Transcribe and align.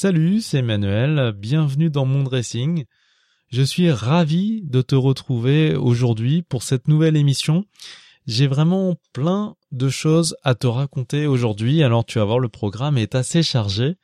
Salut, 0.00 0.42
c'est 0.42 0.58
Emmanuel, 0.58 1.32
bienvenue 1.36 1.90
dans 1.90 2.04
Mon 2.04 2.22
Dressing. 2.22 2.84
Je 3.50 3.62
suis 3.62 3.90
ravi 3.90 4.62
de 4.62 4.80
te 4.80 4.94
retrouver 4.94 5.74
aujourd'hui 5.74 6.42
pour 6.42 6.62
cette 6.62 6.86
nouvelle 6.86 7.16
émission. 7.16 7.64
J'ai 8.24 8.46
vraiment 8.46 8.94
plein 9.12 9.56
de 9.72 9.88
choses 9.88 10.36
à 10.44 10.54
te 10.54 10.68
raconter 10.68 11.26
aujourd'hui, 11.26 11.82
alors 11.82 12.04
tu 12.04 12.20
vas 12.20 12.24
voir 12.26 12.38
le 12.38 12.48
programme 12.48 12.96
est 12.96 13.16
assez 13.16 13.42
chargé. 13.42 13.96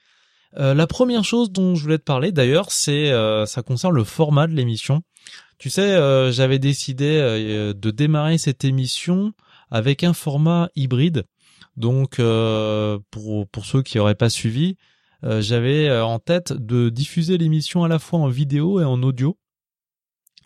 Euh, 0.57 0.75
la 0.75 0.89
première 0.89 1.23
chose 1.23 1.53
dont 1.53 1.77
je 1.77 1.85
voulais 1.85 1.99
te 1.99 2.03
parler 2.03 2.33
d'ailleurs, 2.33 2.73
c'est 2.73 3.13
euh, 3.13 3.47
ça 3.47 3.63
concerne 3.63 3.95
le 3.95 4.03
format 4.03 4.49
de 4.49 4.55
l'émission. 4.55 5.03
Tu 5.59 5.71
sais, 5.71 5.93
euh, 5.93 6.33
j'avais 6.33 6.59
décidé 6.59 7.21
de 7.73 7.91
démarrer 7.93 8.39
cette 8.39 8.65
émission 8.65 9.33
avec 9.71 10.03
un 10.03 10.13
format 10.13 10.71
hybride. 10.75 11.23
Donc 11.77 12.17
pour 12.17 13.65
ceux 13.65 13.83
qui 13.83 13.99
n'auraient 13.99 14.17
pas 14.17 14.29
suivi, 14.29 14.77
euh, 15.25 15.41
j'avais 15.41 15.89
euh, 15.89 16.05
en 16.05 16.19
tête 16.19 16.53
de 16.53 16.91
diffuser 16.91 17.39
l'émission 17.39 17.83
à 17.83 17.89
la 17.89 17.99
fois 17.99 18.19
en 18.19 18.29
vidéo 18.29 18.81
et 18.81 18.85
en 18.85 19.03
audio. 19.03 19.39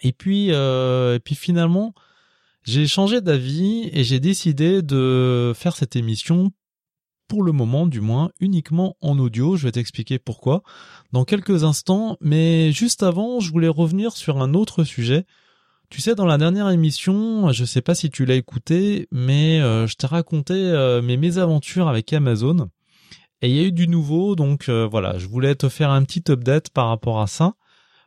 Et 0.02 0.12
puis, 0.12 0.52
euh, 0.52 1.16
et 1.16 1.18
puis 1.18 1.34
finalement, 1.34 1.94
j'ai 2.62 2.86
changé 2.86 3.20
d'avis 3.20 3.90
et 3.92 4.04
j'ai 4.04 4.20
décidé 4.20 4.82
de 4.82 5.52
faire 5.56 5.76
cette 5.76 5.96
émission 5.96 6.52
pour 7.26 7.42
le 7.42 7.52
moment 7.52 7.86
du 7.86 8.00
moins 8.00 8.30
uniquement 8.40 8.96
en 9.00 9.18
audio. 9.18 9.56
Je 9.56 9.64
vais 9.64 9.72
t'expliquer 9.72 10.18
pourquoi 10.18 10.62
dans 11.12 11.24
quelques 11.24 11.64
instants. 11.64 12.16
Mais 12.20 12.70
juste 12.70 13.02
avant, 13.02 13.40
je 13.40 13.50
voulais 13.50 13.68
revenir 13.68 14.12
sur 14.12 14.40
un 14.40 14.54
autre 14.54 14.84
sujet. 14.84 15.26
Tu 15.90 16.00
sais, 16.00 16.14
dans 16.14 16.26
la 16.26 16.38
dernière 16.38 16.70
émission, 16.70 17.50
je 17.50 17.64
sais 17.64 17.82
pas 17.82 17.94
si 17.94 18.10
tu 18.10 18.26
l'as 18.26 18.34
écouté, 18.34 19.08
mais 19.10 19.58
je 19.58 19.94
t'ai 19.94 20.06
raconté 20.06 20.54
mes 21.02 21.16
mésaventures 21.16 21.88
avec 21.88 22.12
Amazon. 22.12 22.68
Et 23.40 23.50
il 23.50 23.56
y 23.56 23.60
a 23.60 23.62
eu 23.62 23.72
du 23.72 23.86
nouveau, 23.86 24.34
donc 24.34 24.68
euh, 24.68 24.86
voilà, 24.90 25.16
je 25.18 25.28
voulais 25.28 25.54
te 25.54 25.68
faire 25.68 25.90
un 25.90 26.02
petit 26.02 26.24
update 26.28 26.70
par 26.70 26.88
rapport 26.88 27.20
à 27.20 27.28
ça, 27.28 27.54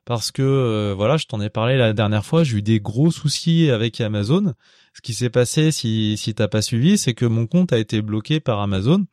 parce 0.03 0.30
que 0.30 0.41
euh, 0.41 0.94
voilà, 0.94 1.16
je 1.16 1.25
t'en 1.25 1.39
ai 1.39 1.50
parlé 1.50 1.78
la 1.78 1.94
dernière 1.94 2.25
fois, 2.25 2.44
j'ai 2.44 2.58
eu 2.58 2.61
des 2.61 2.81
gros 2.81 3.11
soucis 3.11 3.70
avec 3.70 4.02
Amazon. 4.02 4.53
Ce 4.94 5.00
qui 5.02 5.14
s'est 5.14 5.30
passé, 5.30 5.72
si 5.72 6.17
si 6.17 6.33
t'as 6.33 6.50
pas 6.50 6.61
suivi, 6.61 6.97
c'est 6.97 7.14
que 7.14 7.25
mon 7.25 7.47
compte 7.47 7.72
a 7.72 7.80
été 7.80 8.02
bloqué 8.02 8.42
par 8.42 8.59
Amazon, 8.59 9.05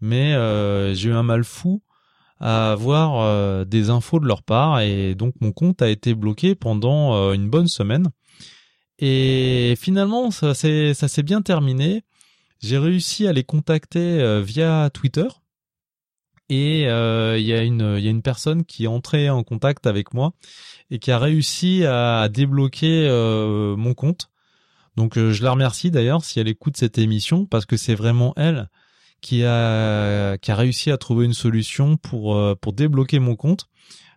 mais 0.00 0.34
euh, 0.34 0.94
j'ai 0.94 1.10
eu 1.10 1.12
un 1.12 1.22
mal 1.22 1.44
fou 1.44 1.82
à 2.40 2.72
avoir 2.72 3.66
des 3.66 3.90
infos 3.90 4.20
de 4.20 4.26
leur 4.26 4.42
part, 4.44 4.80
et 4.80 5.16
donc 5.16 5.34
mon 5.40 5.52
compte 5.52 5.82
a 5.82 5.90
été 5.90 6.14
bloqué 6.14 6.54
pendant 6.54 7.32
une 7.32 7.50
bonne 7.50 7.66
semaine. 7.66 8.10
Et 9.00 9.74
finalement, 9.76 10.30
ça 10.30 10.54
s'est 10.54 10.94
ça 10.94 11.08
s'est 11.08 11.24
bien 11.24 11.42
terminé. 11.42 12.04
J'ai 12.60 12.78
réussi 12.78 13.26
à 13.26 13.32
les 13.32 13.42
contacter 13.42 14.40
via 14.42 14.88
Twitter 14.94 15.26
et 16.48 16.88
euh, 16.88 17.38
il 17.38 17.46
y 17.46 17.52
a 17.52 17.62
une 17.62 17.96
il 17.98 18.04
y 18.04 18.08
a 18.08 18.10
une 18.10 18.22
personne 18.22 18.64
qui 18.64 18.84
est 18.84 18.88
entrée 18.88 19.28
en 19.30 19.42
contact 19.42 19.86
avec 19.86 20.14
moi 20.14 20.32
et 20.90 20.98
qui 20.98 21.10
a 21.10 21.18
réussi 21.18 21.84
à 21.84 22.28
débloquer 22.28 23.06
euh, 23.08 23.76
mon 23.76 23.94
compte. 23.94 24.30
Donc 24.96 25.18
euh, 25.18 25.32
je 25.32 25.44
la 25.44 25.50
remercie 25.50 25.90
d'ailleurs 25.90 26.24
si 26.24 26.40
elle 26.40 26.48
écoute 26.48 26.76
cette 26.76 26.98
émission 26.98 27.46
parce 27.46 27.66
que 27.66 27.76
c'est 27.76 27.94
vraiment 27.94 28.32
elle 28.36 28.68
qui 29.20 29.44
a 29.44 30.38
qui 30.38 30.50
a 30.50 30.56
réussi 30.56 30.90
à 30.90 30.96
trouver 30.96 31.26
une 31.26 31.34
solution 31.34 31.96
pour 31.96 32.40
pour 32.60 32.72
débloquer 32.72 33.18
mon 33.18 33.36
compte. 33.36 33.66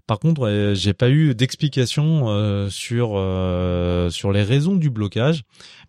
Par 0.08 0.20
contre, 0.20 0.74
j'ai 0.74 0.94
pas 0.94 1.10
eu 1.10 1.36
d'explication 1.36 2.70
sur 2.70 3.10
sur 4.12 4.32
les 4.32 4.44
raisons 4.44 4.76
du 4.76 4.90
blocage. 4.90 5.44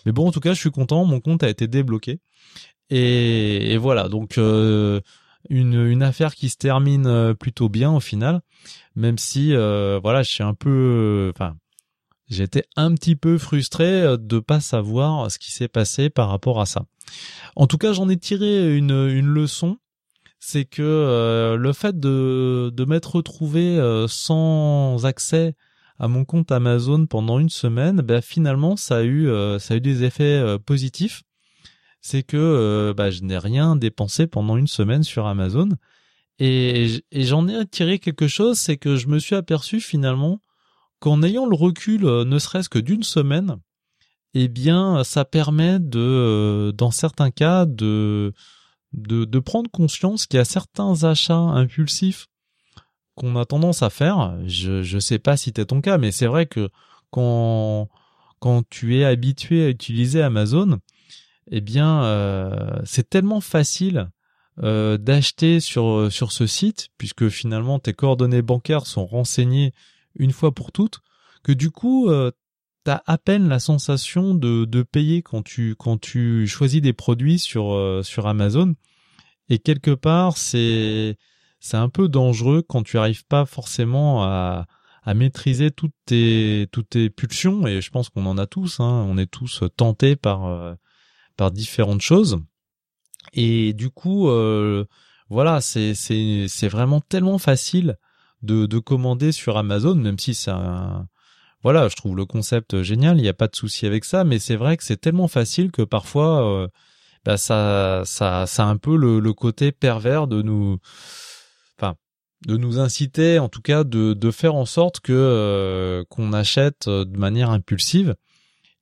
Mais 0.06 0.12
bon, 0.12 0.28
en 0.28 0.32
tout 0.32 0.40
cas, 0.40 0.54
je 0.54 0.60
suis 0.60 0.70
content. 0.70 1.04
Mon 1.04 1.20
compte 1.20 1.42
a 1.42 1.48
été 1.48 1.66
débloqué. 1.66 2.20
Et, 2.90 3.72
et 3.72 3.76
voilà. 3.78 4.08
Donc 4.08 4.38
une, 5.52 6.02
affaire 6.02 6.34
qui 6.34 6.48
se 6.48 6.56
termine 6.56 7.06
euh, 7.06 7.34
plutôt 7.34 7.68
bien 7.68 7.92
au 7.92 8.00
final, 8.00 8.40
même 8.96 9.18
si 9.18 9.54
euh, 9.54 10.00
voilà, 10.02 10.22
je 10.22 10.30
suis 10.30 10.42
un 10.42 10.54
peu, 10.54 11.30
enfin, 11.34 11.56
j'étais 12.28 12.64
un 12.76 12.94
petit 12.94 13.16
peu 13.16 13.38
frustré 13.38 13.84
euh, 13.84 14.16
de 14.16 14.38
pas 14.38 14.60
savoir 14.60 15.30
ce 15.30 15.38
qui 15.38 15.52
s'est 15.52 15.68
passé 15.68 16.08
par 16.10 16.30
rapport 16.30 16.60
à 16.60 16.66
ça. 16.66 16.84
En 17.54 17.66
tout 17.66 17.78
cas, 17.78 17.92
j'en 17.92 18.08
ai 18.08 18.16
tiré 18.16 18.76
une, 18.76 19.08
une 19.10 19.26
leçon, 19.26 19.76
c'est 20.40 20.64
que 20.64 21.54
le 21.56 21.72
fait 21.72 22.00
de, 22.00 22.72
de 22.74 22.84
m'être 22.84 23.16
retrouvé 23.16 23.78
sans 24.08 25.04
accès 25.04 25.54
à 25.98 26.08
mon 26.08 26.24
compte 26.24 26.50
Amazon 26.50 27.06
pendant 27.06 27.38
une 27.38 27.50
semaine, 27.50 28.00
ben 28.00 28.20
finalement 28.20 28.76
ça 28.76 28.98
a 28.98 29.02
eu 29.02 29.28
ça 29.60 29.74
a 29.74 29.76
eu 29.76 29.80
des 29.80 30.02
effets 30.02 30.58
positifs 30.64 31.22
c'est 32.02 32.24
que 32.24 32.36
euh, 32.36 32.92
bah, 32.92 33.10
je 33.10 33.22
n'ai 33.22 33.38
rien 33.38 33.76
dépensé 33.76 34.26
pendant 34.26 34.56
une 34.56 34.66
semaine 34.66 35.04
sur 35.04 35.26
Amazon. 35.26 35.68
Et, 36.38 37.04
j'en 37.12 37.46
ai 37.46 37.64
tiré 37.66 38.00
quelque 38.00 38.26
chose, 38.26 38.58
c'est 38.58 38.76
que 38.76 38.96
je 38.96 39.06
me 39.06 39.20
suis 39.20 39.36
aperçu 39.36 39.80
finalement 39.80 40.40
qu'en 40.98 41.22
ayant 41.22 41.46
le 41.46 41.54
recul, 41.56 42.04
euh, 42.04 42.24
ne 42.24 42.38
serait-ce 42.38 42.68
que 42.68 42.80
d'une 42.80 43.04
semaine, 43.04 43.56
eh 44.34 44.48
bien, 44.48 45.04
ça 45.04 45.24
permet 45.24 45.78
de, 45.78 46.00
euh, 46.00 46.72
dans 46.72 46.90
certains 46.90 47.30
cas, 47.30 47.66
de, 47.66 48.32
de, 48.92 49.38
prendre 49.38 49.70
conscience 49.70 50.26
qu'il 50.26 50.38
y 50.38 50.40
a 50.40 50.44
certains 50.44 51.04
achats 51.04 51.36
impulsifs 51.36 52.26
qu'on 53.14 53.36
a 53.36 53.44
tendance 53.44 53.82
à 53.82 53.90
faire. 53.90 54.36
Je 54.46 54.82
je 54.82 54.98
sais 54.98 55.18
pas 55.18 55.36
si 55.36 55.52
c'est 55.54 55.66
ton 55.66 55.80
cas, 55.80 55.98
mais 55.98 56.12
c'est 56.12 56.26
vrai 56.26 56.46
que 56.46 56.70
quand 57.10 57.88
quand 58.40 58.68
tu 58.68 58.98
es 58.98 59.04
habitué 59.04 59.64
à 59.64 59.68
utiliser 59.68 60.22
Amazon, 60.22 60.78
eh 61.52 61.60
bien, 61.60 62.02
euh, 62.04 62.80
c'est 62.84 63.08
tellement 63.08 63.40
facile 63.40 64.10
euh, 64.62 64.98
d'acheter 64.98 65.60
sur 65.60 66.12
sur 66.12 66.30
ce 66.30 66.46
site 66.46 66.88
puisque 66.98 67.30
finalement 67.30 67.78
tes 67.78 67.94
coordonnées 67.94 68.42
bancaires 68.42 68.86
sont 68.86 69.06
renseignées 69.06 69.72
une 70.14 70.30
fois 70.30 70.52
pour 70.52 70.72
toutes 70.72 71.00
que 71.42 71.52
du 71.52 71.70
coup 71.70 72.10
euh, 72.10 72.32
t'as 72.84 73.00
à 73.06 73.16
peine 73.16 73.48
la 73.48 73.60
sensation 73.60 74.34
de, 74.34 74.82
payer 74.82 75.22
quand 75.22 75.42
tu 75.42 75.74
quand 75.78 75.98
tu 75.98 76.46
choisis 76.46 76.82
des 76.82 76.92
produits 76.92 77.38
sur 77.38 77.72
euh, 77.72 78.02
Amazon. 78.24 78.74
Et 79.48 79.58
quelque 79.58 79.92
part 79.92 80.36
c'est 80.36 81.16
c'est 81.58 81.78
un 81.78 81.88
peu 81.88 82.08
dangereux 82.08 82.60
quand 82.60 82.82
tu 82.82 82.98
arrives 82.98 83.24
pas 83.24 83.46
forcément 83.46 84.22
à 84.22 84.66
maîtriser 85.14 85.70
toutes 85.70 85.94
tes 86.04 86.68
toutes 86.72 86.90
tes 86.90 87.08
pulsions. 87.08 87.66
Et 87.66 87.80
je 87.80 87.90
pense 87.90 88.10
qu'on 88.10 88.26
en 88.26 88.36
a 88.36 88.46
tous 88.46 88.80
hein, 88.80 89.06
on 89.08 89.16
est 89.16 89.30
tous 89.30 89.62
tentés 89.78 90.14
par 90.14 90.76
par 91.36 91.50
différentes 91.50 92.02
choses. 92.02 92.38
Et 93.32 93.72
du 93.72 93.90
coup, 93.90 94.28
euh, 94.28 94.84
voilà, 95.28 95.60
c'est 95.60 95.94
c'est 95.94 96.46
c'est 96.48 96.68
vraiment 96.68 97.00
tellement 97.00 97.38
facile 97.38 97.96
de 98.42 98.66
de 98.66 98.78
commander 98.78 99.32
sur 99.32 99.56
Amazon, 99.56 99.94
même 99.94 100.18
si 100.18 100.36
un 100.48 101.08
voilà, 101.62 101.88
je 101.88 101.94
trouve 101.94 102.16
le 102.16 102.26
concept 102.26 102.82
génial, 102.82 103.18
il 103.18 103.22
n'y 103.22 103.28
a 103.28 103.34
pas 103.34 103.46
de 103.46 103.54
souci 103.54 103.86
avec 103.86 104.04
ça, 104.04 104.24
mais 104.24 104.38
c'est 104.40 104.56
vrai 104.56 104.76
que 104.76 104.82
c'est 104.84 104.96
tellement 104.96 105.28
facile 105.28 105.70
que 105.70 105.82
parfois, 105.82 106.44
euh, 106.64 106.68
bah 107.24 107.36
ça, 107.36 108.02
ça, 108.04 108.46
ça 108.46 108.64
a 108.64 108.66
un 108.66 108.76
peu 108.76 108.96
le, 108.96 109.20
le 109.20 109.32
côté 109.32 109.70
pervers 109.70 110.26
de 110.26 110.42
nous, 110.42 110.78
enfin, 111.78 111.94
de 112.46 112.56
nous 112.56 112.80
inciter, 112.80 113.38
en 113.38 113.48
tout 113.48 113.60
cas, 113.62 113.84
de, 113.84 114.12
de 114.12 114.30
faire 114.32 114.56
en 114.56 114.66
sorte 114.66 115.00
que 115.00 115.12
euh, 115.12 116.04
qu'on 116.10 116.32
achète 116.32 116.88
de 116.88 117.16
manière 117.16 117.50
impulsive. 117.50 118.16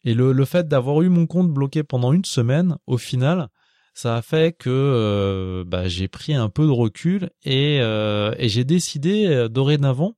Et 0.04 0.14
le, 0.14 0.32
le 0.32 0.44
fait 0.44 0.66
d'avoir 0.68 1.02
eu 1.02 1.08
mon 1.08 1.26
compte 1.26 1.50
bloqué 1.52 1.82
pendant 1.82 2.12
une 2.12 2.24
semaine, 2.24 2.76
au 2.86 2.96
final, 2.96 3.48
ça 3.94 4.16
a 4.16 4.22
fait 4.22 4.56
que 4.56 4.70
euh, 4.70 5.64
bah, 5.66 5.88
j'ai 5.88 6.08
pris 6.08 6.34
un 6.34 6.48
peu 6.48 6.64
de 6.64 6.70
recul 6.70 7.30
et, 7.44 7.80
euh, 7.80 8.34
et 8.38 8.48
j'ai 8.48 8.64
décidé 8.64 9.26
euh, 9.26 9.48
dorénavant 9.48 10.14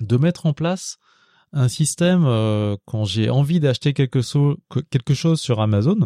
de 0.00 0.16
mettre 0.16 0.46
en 0.46 0.52
place 0.52 0.96
un 1.52 1.68
système 1.68 2.24
quand 2.84 3.04
j'ai 3.04 3.30
envie 3.30 3.60
d'acheter 3.60 3.94
quelque, 3.94 4.18
quelque 4.90 5.14
chose 5.14 5.40
sur 5.40 5.60
Amazon, 5.60 5.96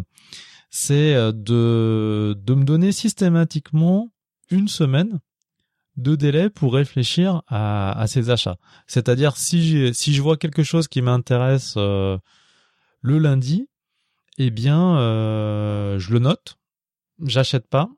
c'est 0.69 1.13
de, 1.33 2.37
de 2.37 2.53
me 2.53 2.63
donner 2.63 2.93
systématiquement 2.93 4.13
une 4.49 4.69
semaine 4.69 5.19
de 5.97 6.15
délai 6.15 6.49
pour 6.49 6.73
réfléchir 6.73 7.41
à, 7.47 7.99
à 7.99 8.07
ces 8.07 8.29
achats. 8.29 8.57
C'est-à-dire 8.87 9.35
si, 9.35 9.93
si 9.93 10.13
je 10.13 10.21
vois 10.21 10.37
quelque 10.37 10.63
chose 10.63 10.87
qui 10.87 11.01
m'intéresse 11.01 11.75
le 13.01 13.17
lundi, 13.17 13.67
eh 14.37 14.49
bien, 14.51 14.97
euh, 14.97 15.99
je 15.99 16.13
le 16.13 16.19
note, 16.19 16.57
j'achète 17.23 17.67
pas, 17.67 17.89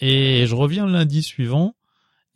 et 0.00 0.46
je 0.46 0.54
reviens 0.54 0.86
le 0.86 0.92
lundi 0.92 1.22
suivant. 1.22 1.74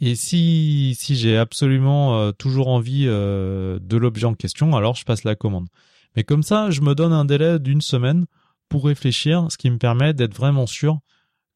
Et 0.01 0.15
si 0.15 0.97
si 0.99 1.15
j'ai 1.15 1.37
absolument 1.37 2.19
euh, 2.19 2.33
toujours 2.33 2.69
envie 2.69 3.05
euh, 3.07 3.79
de 3.81 3.97
l'objet 3.99 4.27
en 4.27 4.35
question, 4.35 4.75
alors 4.75 4.95
je 4.95 5.05
passe 5.05 5.25
la 5.25 5.35
commande. 5.37 5.69
Mais 6.17 6.25
comme 6.25 6.43
ça, 6.43 6.71
je 6.71 6.81
me 6.81 6.95
donne 6.95 7.13
un 7.13 7.27
délai 7.27 7.59
d'une 7.59 7.83
semaine 7.83 8.27
pour 8.69 8.87
réfléchir, 8.87 9.47
ce 9.51 9.59
qui 9.59 9.71
me 9.71 9.79
permet 9.79 10.15
d'être 10.15 10.35
vraiment 10.35 10.67
sûr 10.67 10.99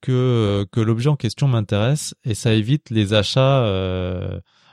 que 0.03 0.67
l'objet 0.77 1.09
en 1.09 1.17
question 1.17 1.49
m'intéresse 1.49 2.15
et 2.25 2.35
ça 2.35 2.53
évite 2.53 2.91
les 2.91 3.15
achats 3.15 3.63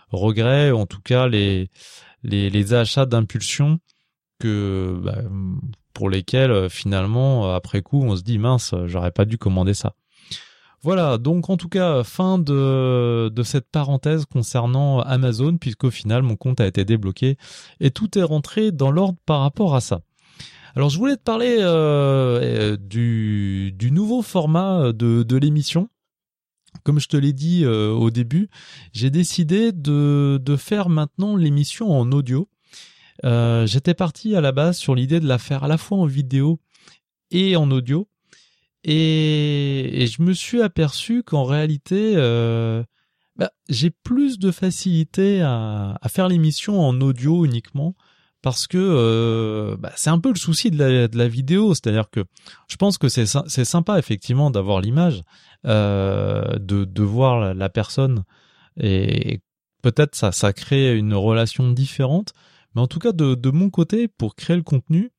regrets, 0.09 0.71
en 0.71 0.85
tout 0.85 0.99
cas 0.99 1.29
les 1.29 2.73
achats 2.73 3.05
d'impulsion 3.05 3.79
bah, 4.45 5.21
pour 5.93 6.09
lesquels 6.09 6.51
euh, 6.51 6.69
finalement 6.69 7.45
euh, 7.45 7.55
après 7.55 7.81
coup 7.81 8.01
on 8.01 8.15
se 8.15 8.23
dit 8.23 8.37
mince 8.37 8.73
j'aurais 8.85 9.11
pas 9.11 9.25
dû 9.25 9.37
commander 9.37 9.73
ça. 9.73 9.93
Voilà, 10.83 11.19
donc 11.19 11.51
en 11.51 11.57
tout 11.57 11.69
cas, 11.69 12.03
fin 12.03 12.39
de, 12.39 13.31
cette 13.43 13.69
parenthèse 13.69 14.25
concernant 14.25 14.99
Amazon, 15.01 15.57
puisqu'au 15.57 15.91
final, 15.91 16.23
mon 16.23 16.35
compte 16.35 16.59
a 16.59 16.65
été 16.65 16.85
débloqué 16.85 17.37
et 17.79 17.91
tout 17.91 18.17
est 18.17 18.23
rentré 18.23 18.71
dans 18.71 18.89
l'ordre 18.89 19.19
par 19.27 19.41
rapport 19.41 19.75
à 19.75 19.81
ça. 19.81 20.01
Alors 20.75 20.89
je 20.89 20.97
voulais 20.97 21.17
te 21.17 21.21
parler 21.21 21.57
euh, 21.59 22.77
du, 22.77 23.75
nouveau 23.91 24.23
format 24.23 24.91
de, 24.91 25.37
l'émission. 25.37 25.87
Comme 26.81 26.99
je 26.99 27.09
te 27.09 27.17
l'ai 27.17 27.33
dit 27.33 27.63
au 27.63 28.09
début, 28.09 28.49
j'ai 28.91 29.11
décidé 29.11 29.71
de 29.71 30.55
faire 30.57 30.89
maintenant 30.89 31.35
l'émission 31.35 31.91
en 31.91 32.11
audio. 32.11 32.49
Euh, 33.23 33.65
J'étais 33.65 33.93
parti 33.93 34.35
à 34.35 34.41
la 34.41 34.51
base 34.51 34.77
sur 34.77 34.95
l'idée 34.95 35.19
de 35.19 35.27
la 35.27 35.37
faire 35.37 35.63
à 35.63 35.67
la 35.67 35.77
fois 35.77 35.97
en 35.97 36.05
vidéo 36.05 36.59
et 37.29 37.55
en 37.55 37.69
audio. 37.71 38.07
Et, 38.83 40.07
je 40.07 40.23
me 40.23 40.33
suis 40.33 40.61
aperçu 40.61 41.23
qu'en 41.23 41.43
réalité, 41.43 42.13
euh, 42.15 42.83
bah, 43.35 43.51
j'ai 43.69 43.91
plus 43.91 44.39
de 44.39 44.51
facilité 44.51 45.41
à, 45.41 45.99
faire 46.09 46.27
l'émission 46.27 46.79
en 46.79 46.99
audio 47.01 47.45
uniquement 47.45 47.95
parce 48.41 48.65
que 48.65 48.79
euh, 48.79 49.77
bah, 49.77 49.91
c'est 49.95 50.09
un 50.09 50.17
peu 50.17 50.29
le 50.29 50.39
souci 50.39 50.71
de 50.71 50.77
la, 50.83 51.07
la 51.07 51.27
vidéo, 51.27 51.75
c'est-à-dire 51.75 52.09
que 52.09 52.21
je 52.67 52.75
pense 52.75 52.97
que 52.97 53.07
c'est 53.07 53.25
c'est 53.45 53.65
sympa 53.65 53.99
effectivement 53.99 54.49
d'avoir 54.49 54.81
l'image, 54.81 55.21
de 55.63 56.57
de 56.59 57.03
voir 57.03 57.53
la, 57.53 57.69
personne 57.69 58.23
et 58.79 59.41
peut-être 59.83 60.15
ça 60.15 60.31
ça 60.31 60.53
crée 60.53 60.97
une 60.97 61.13
relation 61.13 61.69
différente, 61.69 62.33
mais 62.75 62.81
en 62.81 62.87
tout 62.87 62.99
cas 62.99 63.11
de 63.11 63.35
de 63.35 63.49
mon 63.51 63.69
côté 63.69 64.07
pour 64.07 64.35
créer 64.35 64.55
le 64.57 64.63
contenu, 64.63 65.11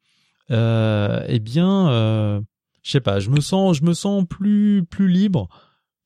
euh, 0.50 1.24
eh 1.28 1.38
bien 1.40 1.88
euh, 1.90 2.40
je 2.82 2.90
sais 2.92 3.00
pas, 3.00 3.20
je 3.20 3.30
me 3.30 3.40
sens 3.40 3.76
je 3.78 3.84
me 3.84 3.94
sens 3.94 4.24
plus 4.28 4.84
plus 4.84 5.08
libre 5.08 5.48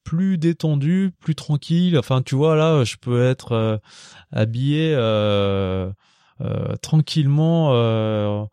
plus 0.06 0.38
détendu, 0.38 1.12
plus 1.20 1.34
tranquille. 1.34 1.98
Enfin, 1.98 2.22
tu 2.22 2.37
vois, 2.37 2.54
là, 2.56 2.84
je 2.84 2.96
peux 2.96 3.22
être 3.25 3.52
euh, 3.52 3.76
habillé 4.32 4.94
euh, 4.96 5.90
euh, 6.40 6.76
tranquillement 6.81 7.70
euh, 7.75 8.44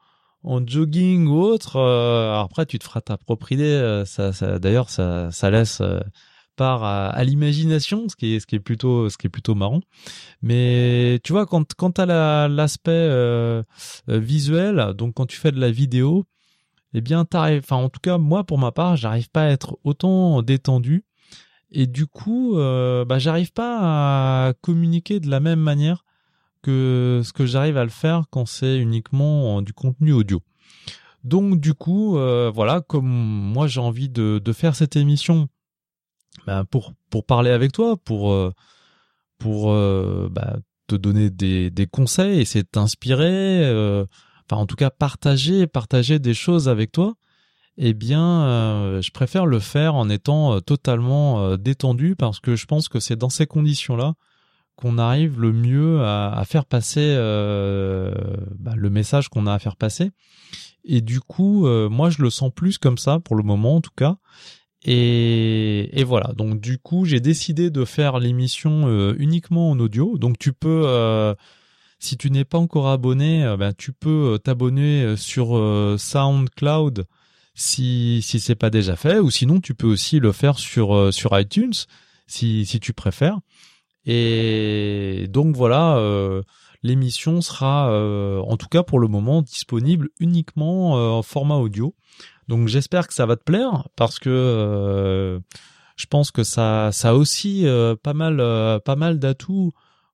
en 0.43 0.65
jogging 0.65 1.27
ou 1.27 1.39
autre. 1.41 1.79
Après, 1.79 2.65
tu 2.65 2.79
te 2.79 2.83
feras 2.83 3.01
ta 3.01 3.17
propre 3.17 3.51
idée. 3.51 4.03
Ça, 4.05 4.33
ça 4.33 4.59
d'ailleurs, 4.59 4.89
ça, 4.89 5.31
ça 5.31 5.51
laisse 5.51 5.81
part 6.55 6.83
à, 6.83 7.23
l'imagination, 7.23 8.07
ce 8.09 8.15
qui 8.15 8.35
est 8.35 8.39
ce 8.39 8.57
plutôt 8.57 9.09
ce 9.09 9.17
qui 9.17 9.27
est 9.27 9.29
plutôt 9.29 9.55
marrant. 9.55 9.81
Mais 10.41 11.19
tu 11.23 11.33
vois, 11.33 11.45
quand 11.45 11.73
quand 11.75 11.91
t'as 11.91 12.47
l'aspect 12.47 13.09
visuel, 14.07 14.94
donc 14.97 15.15
quand 15.15 15.25
tu 15.25 15.38
fais 15.38 15.51
de 15.51 15.59
la 15.59 15.71
vidéo, 15.71 16.25
eh 16.94 17.01
bien. 17.01 17.25
Enfin, 17.33 17.77
en 17.77 17.89
tout 17.89 18.00
cas, 18.01 18.17
moi 18.17 18.44
pour 18.44 18.57
ma 18.57 18.71
part, 18.71 18.95
j'arrive 18.95 19.29
pas 19.29 19.44
à 19.44 19.50
être 19.50 19.77
autant 19.83 20.41
détendu. 20.41 21.03
Et 21.71 21.88
du 21.88 22.07
coup, 22.07 22.55
bah, 22.55 23.19
j'arrive 23.19 23.51
pas 23.53 24.47
à 24.50 24.53
communiquer 24.61 25.19
de 25.19 25.29
la 25.29 25.39
même 25.39 25.59
manière 25.59 26.05
que 26.63 27.21
ce 27.23 27.33
que 27.33 27.45
j'arrive 27.45 27.77
à 27.77 27.83
le 27.83 27.89
faire 27.89 28.23
quand 28.31 28.47
c'est 28.47 28.77
uniquement 28.77 29.61
du 29.61 29.73
contenu 29.73 30.13
audio. 30.13 30.41
Donc 31.23 31.59
du 31.59 31.73
coup, 31.73 32.17
euh, 32.17 32.51
voilà, 32.53 32.81
comme 32.81 33.07
moi 33.07 33.67
j'ai 33.67 33.79
envie 33.79 34.09
de, 34.09 34.41
faire 34.53 34.75
cette 34.75 34.95
émission 34.95 35.47
ben, 36.47 36.65
pour 36.65 36.94
pour 37.09 37.25
parler 37.25 37.51
avec 37.51 37.71
toi, 37.71 37.97
pour 37.97 38.31
euh, 38.31 38.51
pour 39.38 39.71
euh, 39.71 40.30
bah, 40.31 40.57
te 40.88 40.95
donner 40.95 41.30
des, 41.30 41.69
des 41.69 41.88
conseils, 41.88 42.39
essayer 42.39 42.63
de 42.63 42.69
t'inspirer, 42.69 43.65
enfin 44.45 44.62
en 44.62 44.65
tout 44.65 44.75
cas 44.75 44.89
partager 44.89 45.68
partager 45.68 46.19
des 46.19 46.33
choses 46.33 46.69
avec 46.69 46.91
toi. 46.91 47.15
Eh 47.77 47.94
bien, 47.94 49.01
je 49.01 49.09
préfère 49.12 49.47
le 49.47 49.59
faire 49.59 49.95
en 49.95 50.07
étant 50.07 50.62
totalement 50.62 51.57
détendu 51.57 52.15
parce 52.15 52.39
que 52.39 52.56
je 52.56 52.68
pense 52.68 52.88
que 52.88 53.00
c'est 53.00 53.15
dans 53.15 53.31
ces 53.31 53.47
conditions-là 53.47 54.13
qu'on 54.75 54.97
arrive 54.97 55.39
le 55.39 55.53
mieux 55.53 56.01
à, 56.01 56.44
faire 56.45 56.65
passer 56.65 57.13
euh, 57.18 58.13
bah, 58.57 58.74
le 58.75 58.89
message 58.89 59.29
qu'on 59.29 59.47
a 59.47 59.53
à 59.53 59.59
faire 59.59 59.75
passer. 59.75 60.12
Et 60.83 61.01
du 61.01 61.19
coup, 61.19 61.68
euh, 61.68 61.89
moi, 61.89 62.09
je 62.09 62.21
le 62.21 62.29
sens 62.29 62.51
plus 62.53 62.77
comme 62.77 62.97
ça 62.97 63.19
pour 63.19 63.36
le 63.36 63.44
moment, 63.44 63.77
en 63.77 63.81
tout 63.81 63.94
cas. 63.95 64.18
Et, 64.85 66.03
voilà. 66.06 66.33
Donc, 66.33 66.59
du 66.59 66.77
coup, 66.77 67.06
j'ai 67.06 67.19
décidé 67.19 67.69
de 67.69 67.85
faire 67.85 68.19
l'émission 68.19 68.88
euh, 68.88 69.15
uniquement 69.18 69.71
en 69.71 69.80
audio. 69.80 70.18
Donc, 70.18 70.38
tu 70.38 70.53
peux, 70.53 71.35
si 72.00 72.18
tu 72.18 72.31
n'es 72.31 72.45
pas 72.45 72.57
encore 72.57 72.89
abonné, 72.89 73.56
ben, 73.57 73.74
tu 73.74 73.94
peux 73.94 74.39
t'abonner 74.44 75.15
sur 75.18 75.47
SoundCloud 75.97 77.06
si 77.56 78.21
si 78.24 78.39
c'est 78.39 78.56
pas 78.56 78.69
déjà 78.69 78.95
fait. 78.95 79.19
Ou 79.19 79.30
sinon, 79.31 79.59
tu 79.59 79.75
peux 79.75 79.88
aussi 79.88 80.19
le 80.19 80.31
faire 80.31 80.59
sur 80.59 81.13
sur 81.13 81.39
iTunes 81.39 81.74
si 82.27 82.65
si 82.65 82.79
tu 82.79 82.94
préfères. 82.94 83.39
Et 84.06 85.27
donc 85.29 85.56
voilà, 85.56 85.97
euh, 85.97 86.44
l'émission 86.83 87.41
sera, 87.41 87.89
euh, 87.91 88.39
en 88.41 88.57
tout 88.57 88.68
cas 88.68 88.83
pour 88.83 89.00
le 89.00 89.07
moment, 89.07 89.41
disponible 89.41 90.09
uniquement 90.19 90.97
euh, 90.97 91.09
en 91.09 91.21
format 91.21 91.56
audio. 91.56 91.95
Donc 92.47 92.67
j'espère 92.67 93.07
que 93.07 93.13
ça 93.13 93.25
va 93.25 93.35
te 93.35 93.43
plaire 93.43 93.87
parce 93.95 94.19
que 94.19 95.39
je 95.95 96.05
pense 96.07 96.31
que 96.31 96.43
ça, 96.43 96.89
ça 96.91 97.09
a 97.09 97.13
aussi 97.13 97.65
pas 98.03 98.13
mal, 98.13 98.37
pas 98.81 98.95
mal 98.95 99.19
d'atouts 99.19 99.71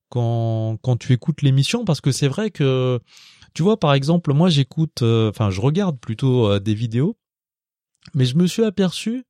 quand 0.09 0.77
quand 0.81 0.97
tu 0.97 1.13
écoutes 1.13 1.41
l'émission 1.41 1.85
parce 1.85 2.01
que 2.01 2.11
c'est 2.11 2.27
vrai 2.27 2.51
que 2.51 2.99
tu 3.53 3.63
vois 3.63 3.79
par 3.79 3.93
exemple 3.93 4.33
moi 4.33 4.49
j'écoute, 4.49 5.01
enfin 5.01 5.49
je 5.49 5.61
regarde 5.61 5.99
plutôt 5.99 6.59
des 6.59 6.73
vidéos, 6.73 7.17
mais 8.13 8.25
je 8.25 8.35
me 8.35 8.47
suis 8.47 8.63
aperçu 8.63 9.25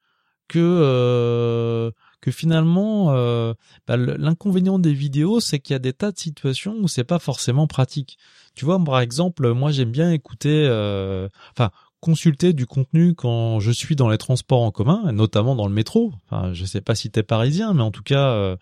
que 0.48 1.92
que 2.22 2.32
finalement, 2.32 3.14
euh, 3.16 3.54
bah, 3.88 3.98
l'inconvénient 3.98 4.80
des 4.80 4.94
vidéos, 4.94 5.40
c'est 5.40 5.60
qu'il 5.60 5.74
y 5.74 5.76
a 5.76 5.80
des 5.80 5.94
tas 5.94 6.12
de 6.12 6.18
situations 6.18 6.76
où 6.80 6.88
c'est 6.88 7.04
pas 7.04 7.20
forcément 7.20 7.68
pratique. 7.68 8.18
Tu 8.56 8.66
vois, 8.66 8.84
par 8.84 9.00
exemple, 9.00 9.54
moi 9.54 9.72
j'aime 9.72 9.92
bien 9.92 10.12
écouter, 10.12 10.66
euh, 10.68 11.30
enfin 11.52 11.72
consulter 12.02 12.54
du 12.54 12.66
contenu 12.66 13.14
quand 13.14 13.60
je 13.60 13.72
suis 13.72 13.96
dans 13.96 14.10
les 14.10 14.18
transports 14.18 14.62
en 14.62 14.72
commun, 14.72 15.12
notamment 15.12 15.56
dans 15.56 15.68
le 15.68 15.74
métro. 15.74 16.14
Enfin, 16.26 16.54
je 16.54 16.66
sais 16.66 16.82
pas 16.82 16.96
si 16.96 17.12
t'es 17.12 17.24
parisien, 17.24 17.74
mais 17.74 17.82
en 17.82 17.92
tout 17.92 18.04
cas 18.04 18.32
euh, 18.32 18.56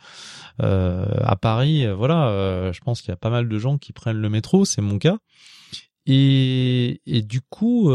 euh 0.61 1.05
à 1.21 1.35
Paris, 1.35 1.85
voilà, 1.91 2.71
je 2.71 2.79
pense 2.81 3.01
qu'il 3.01 3.09
y 3.09 3.13
a 3.13 3.17
pas 3.17 3.29
mal 3.29 3.47
de 3.47 3.59
gens 3.59 3.77
qui 3.77 3.93
prennent 3.93 4.17
le 4.17 4.29
métro, 4.29 4.65
c'est 4.65 4.81
mon 4.81 4.97
cas. 4.97 5.17
Et, 6.05 7.01
et 7.05 7.21
du 7.21 7.41
coup, 7.41 7.89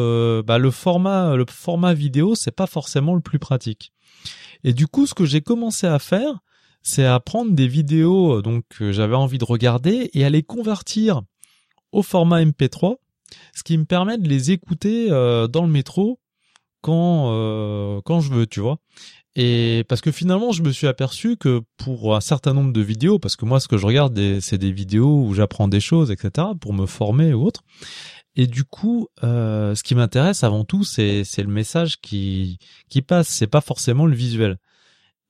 bah, 0.44 0.58
le 0.58 0.70
format, 0.70 1.34
le 1.34 1.46
format 1.48 1.94
vidéo, 1.94 2.34
c'est 2.34 2.54
pas 2.54 2.66
forcément 2.66 3.14
le 3.14 3.20
plus 3.20 3.38
pratique. 3.38 3.92
Et 4.64 4.72
du 4.72 4.86
coup, 4.86 5.06
ce 5.06 5.14
que 5.14 5.24
j'ai 5.24 5.40
commencé 5.40 5.86
à 5.86 5.98
faire, 5.98 6.40
c'est 6.82 7.06
à 7.06 7.18
prendre 7.20 7.52
des 7.52 7.68
vidéos 7.68 8.38
euh, 8.38 8.42
donc 8.42 8.64
que 8.68 8.92
j'avais 8.92 9.14
envie 9.14 9.38
de 9.38 9.44
regarder 9.44 10.10
et 10.14 10.24
à 10.24 10.30
les 10.30 10.42
convertir 10.42 11.22
au 11.92 12.02
format 12.02 12.42
MP3, 12.42 12.96
ce 13.54 13.62
qui 13.62 13.76
me 13.78 13.84
permet 13.84 14.18
de 14.18 14.28
les 14.28 14.50
écouter 14.50 15.08
euh, 15.10 15.46
dans 15.48 15.62
le 15.62 15.70
métro 15.70 16.20
quand 16.82 17.30
euh, 17.32 18.00
quand 18.04 18.20
je 18.20 18.32
veux, 18.32 18.46
tu 18.46 18.60
vois. 18.60 18.78
Et 19.34 19.84
parce 19.88 20.02
que 20.02 20.12
finalement, 20.12 20.52
je 20.52 20.62
me 20.62 20.72
suis 20.72 20.86
aperçu 20.86 21.36
que 21.38 21.62
pour 21.78 22.14
un 22.14 22.20
certain 22.20 22.52
nombre 22.52 22.72
de 22.72 22.82
vidéos, 22.82 23.18
parce 23.18 23.36
que 23.36 23.46
moi, 23.46 23.60
ce 23.60 23.68
que 23.68 23.78
je 23.78 23.86
regarde, 23.86 24.18
c'est 24.40 24.58
des 24.58 24.72
vidéos 24.72 25.24
où 25.24 25.32
j'apprends 25.32 25.68
des 25.68 25.80
choses, 25.80 26.10
etc., 26.10 26.48
pour 26.60 26.74
me 26.74 26.84
former 26.86 27.32
ou 27.32 27.44
autre. 27.44 27.62
Et 28.36 28.46
du 28.46 28.64
coup, 28.64 29.08
euh, 29.24 29.74
ce 29.74 29.82
qui 29.82 29.94
m'intéresse 29.94 30.44
avant 30.44 30.64
tout, 30.64 30.84
c'est 30.84 31.24
le 31.38 31.46
message 31.46 32.00
qui 32.00 32.58
qui 32.88 33.02
passe. 33.02 33.28
C'est 33.28 33.46
pas 33.46 33.60
forcément 33.60 34.06
le 34.06 34.14
visuel. 34.14 34.58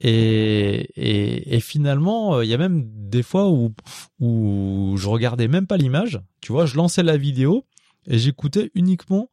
Et 0.00 0.88
et, 0.97 1.56
et 1.56 1.61
finalement, 1.61 2.42
il 2.42 2.49
y 2.49 2.54
a 2.54 2.59
même 2.59 2.85
des 2.87 3.23
fois 3.23 3.50
où 3.50 3.73
où 4.21 4.94
je 4.97 5.09
regardais 5.09 5.49
même 5.49 5.66
pas 5.66 5.76
l'image. 5.76 6.21
Tu 6.40 6.52
vois, 6.52 6.66
je 6.66 6.76
lançais 6.76 7.02
la 7.02 7.16
vidéo 7.16 7.66
et 8.06 8.18
j'écoutais 8.18 8.71
uniquement 8.75 9.28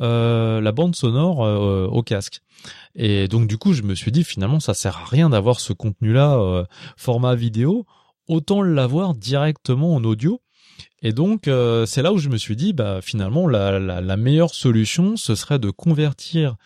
euh, 0.00 0.60
la 0.60 0.72
bande 0.72 0.96
sonore 0.96 1.44
euh, 1.44 1.86
au 1.86 2.02
casque. 2.02 2.40
Et 2.96 3.28
donc 3.28 3.46
du 3.46 3.58
coup, 3.58 3.72
je 3.72 3.82
me 3.82 3.94
suis 3.94 4.10
dit 4.10 4.24
finalement, 4.24 4.58
ça 4.58 4.74
sert 4.74 4.96
à 4.98 5.04
rien 5.04 5.30
d'avoir 5.30 5.60
ce 5.60 5.72
contenu-là 5.72 6.36
euh, 6.38 6.64
format 6.96 7.34
vidéo. 7.34 7.86
Autant 8.26 8.62
l'avoir 8.62 9.14
directement 9.14 9.94
en 9.94 10.02
audio 10.04 10.40
et 11.02 11.12
donc 11.12 11.42
c'est 11.86 12.00
là 12.00 12.14
où 12.14 12.18
je 12.18 12.30
me 12.30 12.38
suis 12.38 12.56
dit, 12.56 12.72
bah 12.72 13.00
finalement 13.02 13.46
la, 13.46 14.16
meilleure 14.16 14.54
solution, 14.54 15.18
ce 15.18 15.34
serait 15.34 15.58
de 15.58 15.68
convertir 15.68 16.56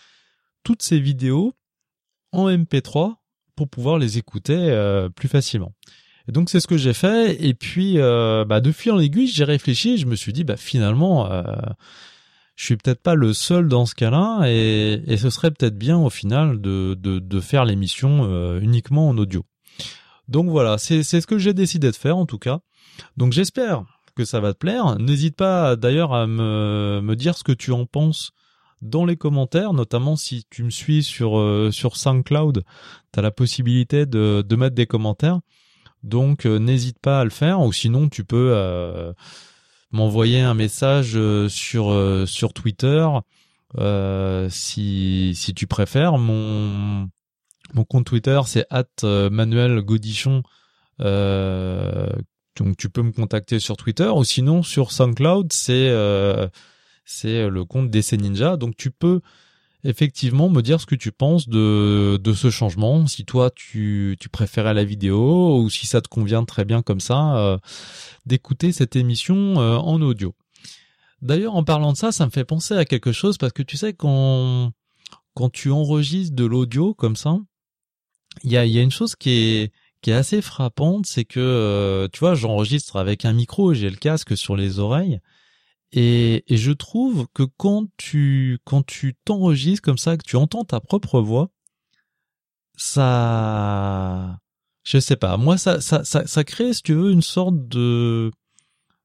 toutes 0.62 0.82
ces 0.82 1.00
vidéos 1.00 1.52
en 2.30 2.48
MP3 2.48 3.16
pour 3.56 3.68
pouvoir 3.68 3.98
les 3.98 4.16
écouter 4.16 5.08
plus 5.16 5.26
facilement. 5.26 5.72
Et 6.28 6.32
donc 6.32 6.50
c'est 6.50 6.60
ce 6.60 6.66
que 6.66 6.76
j'ai 6.76 6.92
fait. 6.92 7.42
Et 7.44 7.54
puis 7.54 7.98
euh, 7.98 8.44
bah, 8.44 8.60
de 8.60 8.72
en 8.90 9.00
aiguille, 9.00 9.26
j'ai 9.26 9.44
réfléchi. 9.44 9.94
Et 9.94 9.96
je 9.96 10.06
me 10.06 10.14
suis 10.14 10.32
dit, 10.32 10.44
bah 10.44 10.56
finalement, 10.56 11.28
je 12.54 12.64
suis 12.64 12.76
peut-être 12.76 13.02
pas 13.02 13.14
le 13.14 13.32
seul 13.32 13.68
dans 13.68 13.86
ce 13.86 13.94
cas-là, 13.94 14.42
et, 14.46 15.02
et 15.06 15.16
ce 15.16 15.30
serait 15.30 15.50
peut-être 15.50 15.78
bien 15.78 15.96
au 15.96 16.10
final 16.10 16.60
de, 16.60 16.94
de, 16.94 17.18
de 17.18 17.40
faire 17.40 17.64
l'émission 17.64 18.58
uniquement 18.60 19.08
en 19.08 19.16
audio. 19.16 19.44
Donc 20.28 20.50
voilà, 20.50 20.76
c'est 20.76 21.02
ce 21.02 21.26
que 21.26 21.38
j'ai 21.38 21.54
décidé 21.54 21.90
de 21.90 21.96
faire 21.96 22.16
en 22.16 22.26
tout 22.26 22.38
cas. 22.38 22.58
Donc 23.16 23.32
j'espère 23.32 23.84
que 24.14 24.24
ça 24.24 24.40
va 24.40 24.52
te 24.52 24.58
plaire. 24.58 24.98
N'hésite 24.98 25.36
pas 25.36 25.76
d'ailleurs 25.76 26.12
à 26.12 26.26
me, 26.26 27.00
me 27.02 27.16
dire 27.16 27.38
ce 27.38 27.44
que 27.44 27.52
tu 27.52 27.70
en 27.70 27.86
penses 27.86 28.32
dans 28.82 29.04
les 29.04 29.16
commentaires, 29.16 29.72
notamment 29.72 30.16
si 30.16 30.44
tu 30.50 30.64
me 30.64 30.70
suis 30.70 31.02
sur 31.02 31.38
euh, 31.38 31.70
sur 31.70 31.96
SoundCloud, 31.96 32.64
tu 33.12 33.18
as 33.18 33.22
la 33.22 33.30
possibilité 33.30 34.06
de, 34.06 34.44
de 34.46 34.56
mettre 34.56 34.74
des 34.74 34.86
commentaires. 34.86 35.40
Donc 36.02 36.46
euh, 36.46 36.58
n'hésite 36.58 36.98
pas 36.98 37.20
à 37.20 37.24
le 37.24 37.30
faire 37.30 37.60
ou 37.60 37.72
sinon 37.72 38.08
tu 38.08 38.24
peux 38.24 38.52
euh, 38.54 39.12
m'envoyer 39.90 40.40
un 40.40 40.54
message 40.54 41.18
sur 41.48 42.24
sur 42.26 42.52
Twitter 42.52 43.06
si 44.50 45.52
tu 45.56 45.66
préfères 45.66 46.18
mon 46.18 47.08
compte 47.88 48.06
Twitter 48.06 48.40
c'est 48.46 48.66
Manuel 49.02 49.80
Godichon 49.80 50.42
donc 51.00 52.76
tu 52.76 52.90
peux 52.90 53.02
me 53.02 53.12
contacter 53.12 53.58
sur 53.60 53.76
Twitter 53.76 54.08
ou 54.08 54.24
sinon 54.24 54.62
sur 54.62 54.92
SoundCloud 54.92 55.52
c'est 55.52 55.88
c'est 57.08 57.42
euh, 57.42 57.50
le 57.50 57.64
compte 57.64 57.90
d'Essai 57.90 58.18
Ninja. 58.18 58.56
Donc 58.56 58.76
tu 58.76 58.90
peux 58.90 59.20
effectivement 59.84 60.48
me 60.48 60.62
dire 60.62 60.80
ce 60.80 60.86
que 60.86 60.94
tu 60.94 61.12
penses 61.12 61.48
de, 61.48 62.18
de 62.22 62.32
ce 62.32 62.50
changement, 62.50 63.06
si 63.06 63.24
toi 63.24 63.50
tu, 63.50 64.16
tu 64.20 64.28
préférais 64.28 64.74
la 64.74 64.84
vidéo 64.84 65.60
ou 65.60 65.70
si 65.70 65.86
ça 65.86 66.00
te 66.00 66.08
convient 66.08 66.44
très 66.44 66.64
bien 66.64 66.82
comme 66.82 67.00
ça 67.00 67.36
euh, 67.36 67.58
d'écouter 68.26 68.72
cette 68.72 68.96
émission 68.96 69.60
euh, 69.60 69.76
en 69.76 70.00
audio. 70.02 70.34
D'ailleurs 71.22 71.54
en 71.54 71.64
parlant 71.64 71.92
de 71.92 71.96
ça, 71.96 72.12
ça 72.12 72.26
me 72.26 72.30
fait 72.30 72.44
penser 72.44 72.74
à 72.74 72.84
quelque 72.84 73.12
chose 73.12 73.38
parce 73.38 73.52
que 73.52 73.62
tu 73.62 73.76
sais 73.76 73.92
quand, 73.92 74.72
quand 75.34 75.50
tu 75.50 75.70
enregistres 75.70 76.34
de 76.34 76.44
l'audio 76.44 76.94
comme 76.94 77.16
ça, 77.16 77.38
il 78.44 78.52
y 78.52 78.56
a, 78.56 78.66
y 78.66 78.78
a 78.78 78.82
une 78.82 78.90
chose 78.90 79.16
qui 79.16 79.30
est, 79.30 79.72
qui 80.02 80.10
est 80.10 80.14
assez 80.14 80.42
frappante, 80.42 81.06
c'est 81.06 81.24
que 81.24 82.08
tu 82.12 82.20
vois 82.20 82.34
j'enregistre 82.34 82.96
avec 82.96 83.24
un 83.24 83.32
micro, 83.32 83.74
j'ai 83.74 83.90
le 83.90 83.96
casque 83.96 84.36
sur 84.36 84.56
les 84.56 84.78
oreilles 84.78 85.20
et, 85.92 86.44
je 86.50 86.72
trouve 86.72 87.26
que 87.34 87.44
quand 87.56 87.86
tu 87.96 88.58
quand 88.64 88.84
tu 88.84 89.14
t'enregistres 89.24 89.82
comme 89.82 89.98
ça, 89.98 90.16
que 90.16 90.22
tu 90.26 90.36
entends 90.36 90.64
ta 90.64 90.80
propre 90.80 91.20
voix, 91.20 91.50
ça, 92.76 94.38
je 94.84 94.98
sais 94.98 95.16
pas, 95.16 95.36
moi 95.36 95.58
ça 95.58 95.80
ça 95.80 96.04
ça, 96.04 96.26
ça 96.26 96.44
crée, 96.44 96.72
si 96.74 96.82
tu 96.82 96.94
veux, 96.94 97.10
une 97.12 97.22
sorte 97.22 97.68
de 97.68 98.30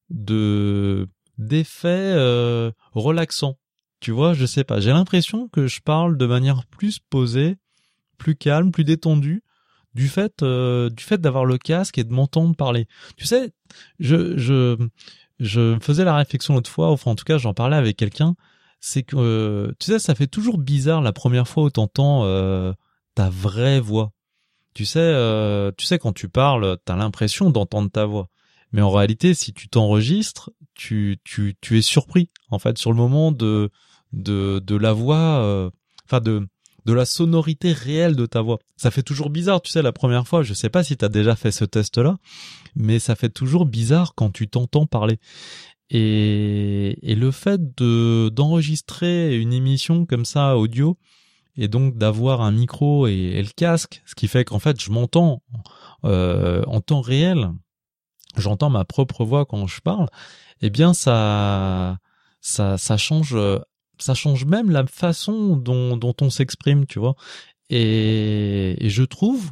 de 0.09 1.07
d'effet 1.37 2.13
euh, 2.15 2.71
relaxant. 2.93 3.57
Tu 3.99 4.11
vois, 4.11 4.33
je 4.33 4.45
sais 4.45 4.63
pas. 4.65 4.79
J'ai 4.81 4.91
l'impression 4.91 5.47
que 5.47 5.67
je 5.67 5.81
parle 5.81 6.17
de 6.17 6.25
manière 6.25 6.65
plus 6.67 6.99
posée, 6.99 7.57
plus 8.17 8.35
calme, 8.35 8.71
plus 8.71 8.83
détendue 8.83 9.43
du 9.93 10.07
fait 10.09 10.41
euh, 10.43 10.89
du 10.89 11.03
fait 11.03 11.19
d'avoir 11.19 11.45
le 11.45 11.57
casque 11.57 11.97
et 11.97 12.03
de 12.03 12.13
m'entendre 12.13 12.55
parler. 12.55 12.87
Tu 13.17 13.25
sais, 13.25 13.53
je 13.99 14.37
je 14.37 14.77
je 15.39 15.77
faisais 15.81 16.03
la 16.03 16.15
réflexion 16.15 16.55
l'autre 16.55 16.69
fois, 16.69 16.91
enfin 16.91 17.11
en 17.11 17.15
tout 17.15 17.25
cas 17.25 17.37
j'en 17.37 17.53
parlais 17.53 17.77
avec 17.77 17.97
quelqu'un, 17.97 18.35
c'est 18.79 19.03
que 19.03 19.15
euh, 19.15 19.71
tu 19.79 19.87
sais 19.91 19.99
ça 19.99 20.15
fait 20.15 20.27
toujours 20.27 20.57
bizarre 20.57 21.01
la 21.01 21.13
première 21.13 21.47
fois 21.47 21.63
où 21.63 21.69
t'entends 21.69 22.25
euh, 22.25 22.73
ta 23.15 23.29
vraie 23.29 23.79
voix. 23.79 24.11
Tu 24.73 24.85
sais, 24.85 24.99
euh, 24.99 25.71
tu 25.77 25.85
sais 25.85 25.99
quand 25.99 26.13
tu 26.13 26.29
parles, 26.29 26.77
t'as 26.85 26.95
l'impression 26.95 27.51
d'entendre 27.51 27.91
ta 27.91 28.05
voix, 28.05 28.29
mais 28.71 28.81
en 28.81 28.91
réalité 28.91 29.33
si 29.33 29.53
tu 29.53 29.69
t'enregistres, 29.69 30.51
tu 30.75 31.19
tu 31.23 31.55
tu 31.61 31.77
es 31.77 31.81
surpris 31.81 32.29
en 32.49 32.59
fait 32.59 32.77
sur 32.77 32.91
le 32.91 32.97
moment 32.97 33.31
de 33.31 33.69
de 34.13 34.59
de 34.59 34.75
la 34.75 34.93
voix, 34.93 35.71
enfin 36.05 36.21
de 36.21 36.47
de 36.85 36.93
la 36.93 37.05
sonorité 37.05 37.71
réelle 37.71 38.15
de 38.15 38.25
ta 38.25 38.41
voix. 38.41 38.59
Ça 38.75 38.91
fait 38.91 39.03
toujours 39.03 39.29
bizarre, 39.29 39.61
tu 39.61 39.71
sais, 39.71 39.81
la 39.81 39.91
première 39.91 40.27
fois, 40.27 40.43
je 40.43 40.53
sais 40.53 40.69
pas 40.69 40.83
si 40.83 40.97
tu 40.97 41.05
as 41.05 41.09
déjà 41.09 41.35
fait 41.35 41.51
ce 41.51 41.65
test-là, 41.65 42.17
mais 42.75 42.99
ça 42.99 43.15
fait 43.15 43.29
toujours 43.29 43.65
bizarre 43.65 44.15
quand 44.15 44.31
tu 44.31 44.47
t'entends 44.47 44.85
parler. 44.85 45.19
Et, 45.89 46.97
et 47.03 47.15
le 47.15 47.31
fait 47.31 47.75
de 47.75 48.29
d'enregistrer 48.29 49.37
une 49.37 49.53
émission 49.53 50.05
comme 50.05 50.25
ça 50.25 50.57
audio 50.57 50.97
et 51.55 51.67
donc 51.67 51.97
d'avoir 51.97 52.41
un 52.41 52.51
micro 52.51 53.07
et, 53.07 53.41
le 53.41 53.49
casque, 53.55 54.01
ce 54.05 54.15
qui 54.15 54.27
fait 54.27 54.43
qu'en 54.43 54.59
fait 54.59 54.81
je 54.81 54.91
m'entends 54.91 55.43
euh, 56.05 56.63
en 56.65 56.81
temps 56.81 57.01
réel, 57.01 57.51
j'entends 58.37 58.69
ma 58.69 58.85
propre 58.85 59.23
voix 59.23 59.45
quand 59.45 59.67
je 59.67 59.81
parle, 59.81 60.07
eh 60.61 60.69
bien 60.69 60.93
ça 60.93 61.99
ça 62.41 62.77
ça 62.77 62.97
change 62.97 63.37
ça 63.99 64.13
change 64.13 64.45
même 64.45 64.71
la 64.71 64.85
façon 64.85 65.55
dont, 65.55 66.15
on 66.21 66.29
s'exprime, 66.29 66.85
tu 66.85 66.99
vois. 66.99 67.15
Et, 67.69 68.85
et, 68.85 68.89
je 68.89 69.03
trouve 69.03 69.51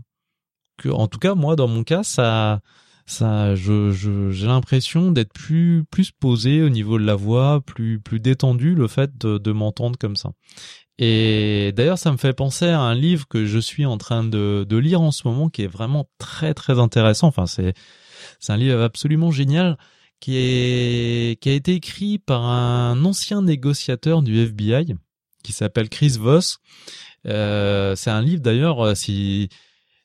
que, 0.78 0.90
en 0.90 1.08
tout 1.08 1.20
cas, 1.20 1.36
moi, 1.36 1.56
dans 1.56 1.68
mon 1.68 1.84
cas, 1.84 2.04
ça, 2.04 2.62
ça, 3.06 3.56
j'ai 3.56 4.48
l'impression 4.48 5.12
d'être 5.12 5.34
plus, 5.34 5.84
plus 5.90 6.12
posé 6.12 6.62
au 6.62 6.70
niveau 6.70 6.98
de 6.98 7.06
la 7.06 7.16
voix, 7.16 7.62
plus, 7.62 8.00
plus 8.00 8.20
détendu, 8.20 8.76
le 8.76 8.88
fait 8.88 9.18
de, 9.18 9.38
de 9.38 9.52
m'entendre 9.52 9.98
comme 9.98 10.16
ça. 10.16 10.32
Et 10.98 11.72
d'ailleurs, 11.76 11.98
ça 11.98 12.12
me 12.12 12.18
fait 12.18 12.34
penser 12.34 12.68
à 12.68 12.80
un 12.80 12.94
livre 12.94 13.28
que 13.28 13.46
je 13.46 13.58
suis 13.58 13.86
en 13.86 13.98
train 13.98 14.24
de, 14.24 14.66
de 14.68 14.78
lire 14.78 15.02
en 15.02 15.12
ce 15.12 15.28
moment, 15.28 15.50
qui 15.50 15.64
est 15.64 15.68
vraiment 15.68 16.08
très, 16.20 16.54
très 16.54 16.80
intéressant. 16.80 17.28
Enfin, 17.28 17.48
c'est, 17.48 17.74
c'est 18.40 18.54
un 18.54 18.58
livre 18.58 18.82
absolument 18.82 19.32
génial 19.32 19.78
qui, 20.22 20.38
a 21.46 21.52
été 21.52 21.74
écrit 21.74 22.20
par 22.20 22.46
un 22.46 23.04
ancien 23.04 23.42
négociateur 23.42 24.22
du 24.22 24.40
FBI 24.40 24.96
qui 25.44 25.52
s'appelle 25.52 25.90
Chris 25.90 26.16
Voss. 26.20 26.60
Euh, 27.28 27.96
c'est 27.96 28.12
un 28.12 28.22
livre 28.22 28.42
d'ailleurs, 28.42 28.86
euh, 28.86 28.96
si, 28.96 29.50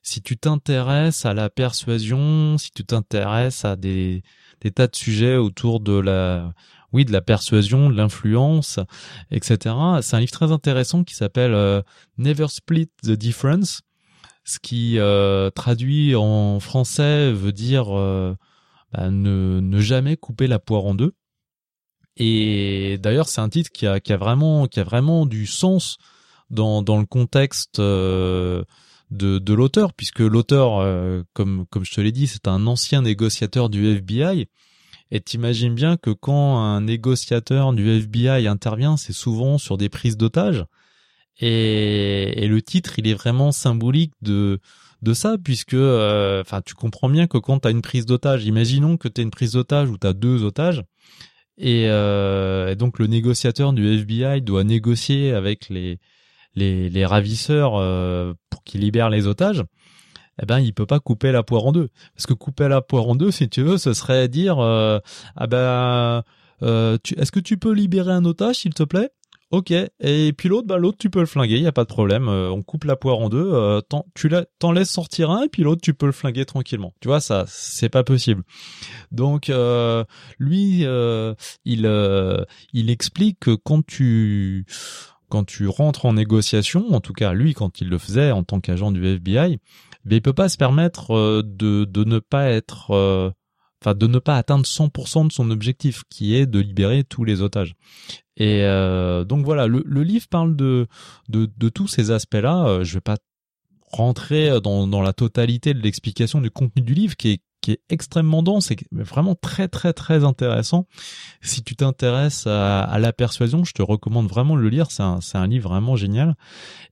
si 0.02 0.22
tu 0.22 0.36
t'intéresses 0.38 1.26
à 1.26 1.34
la 1.34 1.50
persuasion, 1.50 2.56
si 2.58 2.70
tu 2.72 2.84
t'intéresses 2.84 3.64
à 3.64 3.76
des, 3.76 4.22
tas 4.74 4.86
de 4.86 4.96
sujets 4.96 5.36
autour 5.36 5.80
de 5.80 5.92
la, 5.92 6.50
oui, 6.92 7.04
de 7.04 7.12
la 7.12 7.20
persuasion, 7.20 7.90
de 7.90 7.94
l'influence, 7.94 8.80
etc. 9.30 9.74
C'est 10.00 10.16
un 10.16 10.20
livre 10.20 10.32
très 10.32 10.50
intéressant 10.50 11.04
qui 11.04 11.14
s'appelle 11.14 11.54
euh, 11.54 11.82
Never 12.16 12.48
Split 12.48 12.88
the 13.02 13.12
Difference, 13.12 13.82
ce 14.44 14.58
qui 14.58 14.98
traduit 15.54 16.14
en 16.14 16.60
français 16.60 17.32
veut 17.32 17.52
dire 17.52 17.88
bah, 18.92 19.10
ne, 19.10 19.80
jamais 19.80 20.16
couper 20.16 20.46
la 20.46 20.58
poire 20.58 20.84
en 20.84 20.94
deux. 20.94 21.14
Et 22.16 22.98
d'ailleurs, 23.02 23.28
c'est 23.28 23.40
un 23.40 23.48
titre 23.48 23.70
qui 23.70 23.86
a, 23.86 24.00
vraiment, 24.16 25.26
du 25.26 25.46
sens 25.46 25.98
dans, 26.50 26.80
le 26.80 27.04
contexte 27.04 27.78
euh, 27.78 28.64
de, 29.10 29.52
l'auteur, 29.52 29.92
puisque 29.92 30.20
l'auteur, 30.20 30.78
euh, 30.78 31.22
comme, 31.34 31.66
comme 31.66 31.84
je 31.84 31.94
te 31.94 32.00
l'ai 32.00 32.12
dit, 32.12 32.26
c'est 32.26 32.48
un 32.48 32.66
ancien 32.66 33.02
négociateur 33.02 33.68
du 33.68 33.86
FBI. 33.86 34.48
Et 35.12 35.20
t'imagines 35.20 35.74
bien 35.74 35.96
que 35.96 36.10
quand 36.10 36.58
un 36.58 36.80
négociateur 36.80 37.72
du 37.72 37.88
FBI 37.88 38.48
intervient, 38.48 38.96
c'est 38.96 39.12
souvent 39.12 39.58
sur 39.58 39.76
des 39.76 39.88
prises 39.88 40.16
d'otages. 40.16 40.64
Et, 41.38 42.44
et 42.44 42.48
le 42.48 42.62
titre, 42.62 42.98
il 42.98 43.06
est 43.06 43.14
vraiment 43.14 43.52
symbolique 43.52 44.14
de 44.22 44.58
de 45.06 45.14
ça 45.14 45.36
puisque 45.42 45.74
euh, 45.74 46.40
enfin 46.40 46.60
tu 46.62 46.74
comprends 46.74 47.08
bien 47.08 47.26
que 47.26 47.38
quand 47.38 47.60
tu 47.60 47.68
as 47.68 47.70
une 47.70 47.82
prise 47.82 48.06
d'otage, 48.06 48.44
imaginons 48.44 48.96
que 48.96 49.08
tu 49.08 49.20
as 49.20 49.24
une 49.24 49.30
prise 49.30 49.52
d'otage 49.52 49.88
ou 49.88 49.98
tu 49.98 50.06
as 50.06 50.12
deux 50.12 50.42
otages 50.42 50.82
euh, 51.62 52.68
et, 52.68 52.76
donc 52.76 52.98
le 52.98 53.06
négociateur 53.06 53.72
du 53.72 53.86
FBI 53.86 54.42
doit 54.42 54.64
négocier 54.64 55.32
avec 55.32 55.68
les 55.70 57.06
ravisseurs 57.06 57.76
euh, 57.76 58.34
pour 58.50 58.64
qu'ils 58.64 58.80
libèrent 58.80 59.10
les 59.10 59.26
otages. 59.26 59.64
Eh 60.42 60.44
ben, 60.44 60.58
il 60.58 60.74
peut 60.74 60.84
pas 60.84 61.00
couper 61.00 61.32
la 61.32 61.42
poire 61.42 61.64
en 61.64 61.72
deux. 61.72 61.88
Parce 62.14 62.26
que 62.26 62.34
couper 62.34 62.68
la 62.68 62.82
poire 62.82 63.08
en 63.08 63.14
deux, 63.14 63.30
si 63.30 63.48
tu 63.48 63.62
veux, 63.62 63.78
ce 63.78 63.94
serait 63.94 64.28
dire 64.28 64.58
ah 64.58 65.46
ben 65.46 66.24
est-ce 66.60 67.32
que 67.32 67.40
tu 67.40 67.56
peux 67.56 67.72
libérer 67.72 68.12
un 68.12 68.24
otage, 68.24 68.56
s'il 68.56 68.74
te 68.74 68.82
plaît? 68.82 69.10
Ok, 69.52 69.70
et 69.70 70.32
puis 70.36 70.48
l'autre, 70.48 70.66
bah 70.66 70.76
l'autre 70.76 70.98
tu 70.98 71.08
peux 71.08 71.20
le 71.20 71.26
flinguer, 71.26 71.54
il 71.54 71.62
y 71.62 71.68
a 71.68 71.72
pas 71.72 71.84
de 71.84 71.88
problème. 71.88 72.28
Euh, 72.28 72.50
on 72.50 72.62
coupe 72.62 72.82
la 72.82 72.96
poire 72.96 73.18
en 73.20 73.28
deux, 73.28 73.48
euh, 73.52 73.80
tu 74.14 74.28
t'en 74.58 74.72
laisses 74.72 74.90
sortir 74.90 75.30
un, 75.30 75.42
et 75.42 75.48
puis 75.48 75.62
l'autre 75.62 75.80
tu 75.82 75.94
peux 75.94 76.06
le 76.06 76.12
flinguer 76.12 76.44
tranquillement. 76.44 76.94
Tu 77.00 77.06
vois 77.06 77.20
ça, 77.20 77.44
c'est 77.46 77.88
pas 77.88 78.02
possible. 78.02 78.42
Donc 79.12 79.48
euh, 79.48 80.04
lui, 80.40 80.84
il 81.64 82.46
il 82.72 82.90
explique 82.90 83.38
que 83.38 83.54
quand 83.54 83.86
tu 83.86 84.66
quand 85.28 85.44
tu 85.44 85.68
rentres 85.68 86.06
en 86.06 86.14
négociation, 86.14 86.92
en 86.92 87.00
tout 87.00 87.12
cas 87.12 87.32
lui 87.32 87.54
quand 87.54 87.80
il 87.80 87.88
le 87.88 87.98
faisait 87.98 88.32
en 88.32 88.42
tant 88.42 88.58
qu'agent 88.58 88.90
du 88.90 89.06
FBI, 89.06 89.60
mais 90.04 90.16
il 90.16 90.22
peut 90.22 90.32
pas 90.32 90.48
se 90.48 90.56
permettre 90.56 91.42
de 91.42 91.84
de 91.84 92.04
ne 92.04 92.18
pas 92.18 92.48
être 92.50 93.32
enfin 93.82 93.94
de 93.94 94.06
ne 94.06 94.18
pas 94.18 94.36
atteindre 94.36 94.64
100% 94.64 95.28
de 95.28 95.32
son 95.32 95.50
objectif 95.50 96.02
qui 96.10 96.34
est 96.34 96.46
de 96.46 96.60
libérer 96.60 97.04
tous 97.04 97.24
les 97.24 97.42
otages. 97.42 97.74
Et 98.36 98.62
euh, 98.64 99.24
donc 99.24 99.44
voilà, 99.44 99.66
le, 99.66 100.02
livre 100.02 100.26
parle 100.28 100.56
de, 100.56 100.86
de, 101.28 101.68
tous 101.68 101.88
ces 101.88 102.10
aspects-là. 102.10 102.66
Euh, 102.66 102.84
je 102.84 102.94
vais 102.94 103.00
pas 103.00 103.16
rentrer 103.92 104.60
dans, 104.60 105.02
la 105.02 105.12
totalité 105.12 105.72
de 105.72 105.80
l'explication 105.80 106.40
du 106.40 106.50
contenu 106.50 106.82
du 106.82 106.94
livre 106.94 107.16
qui 107.16 107.30
est 107.30 107.40
qui 107.62 107.72
est 107.72 107.80
extrêmement 107.88 108.44
dense 108.44 108.70
et 108.70 108.76
vraiment 108.92 109.34
très 109.34 109.66
très 109.66 109.92
très 109.92 110.22
intéressant. 110.22 110.86
Si 111.40 111.64
tu 111.64 111.74
t'intéresses 111.74 112.46
à, 112.46 112.96
la 113.00 113.12
persuasion, 113.12 113.64
je 113.64 113.72
te 113.72 113.82
recommande 113.82 114.28
vraiment 114.28 114.54
de 114.54 114.60
le 114.60 114.68
lire. 114.68 114.92
C'est 114.92 115.02
un, 115.02 115.18
un 115.34 115.46
livre 115.48 115.70
vraiment 115.70 115.96
génial. 115.96 116.36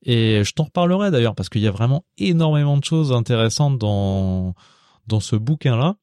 Et 0.03 0.43
je 0.43 0.53
t'en 0.53 0.64
reparlerai 0.64 1.12
d'ailleurs 1.12 1.37
parce 1.37 1.49
qu'il 1.49 1.62
y 1.62 1.69
a 1.69 1.71
vraiment 1.71 2.05
énormément 2.19 2.76
de 2.76 2.83
choses 2.83 3.12
intéressantes 3.12 3.79
dans, 3.79 4.55
dans 5.07 5.21
ce 5.21 5.37
bouquin-là. 5.37 5.95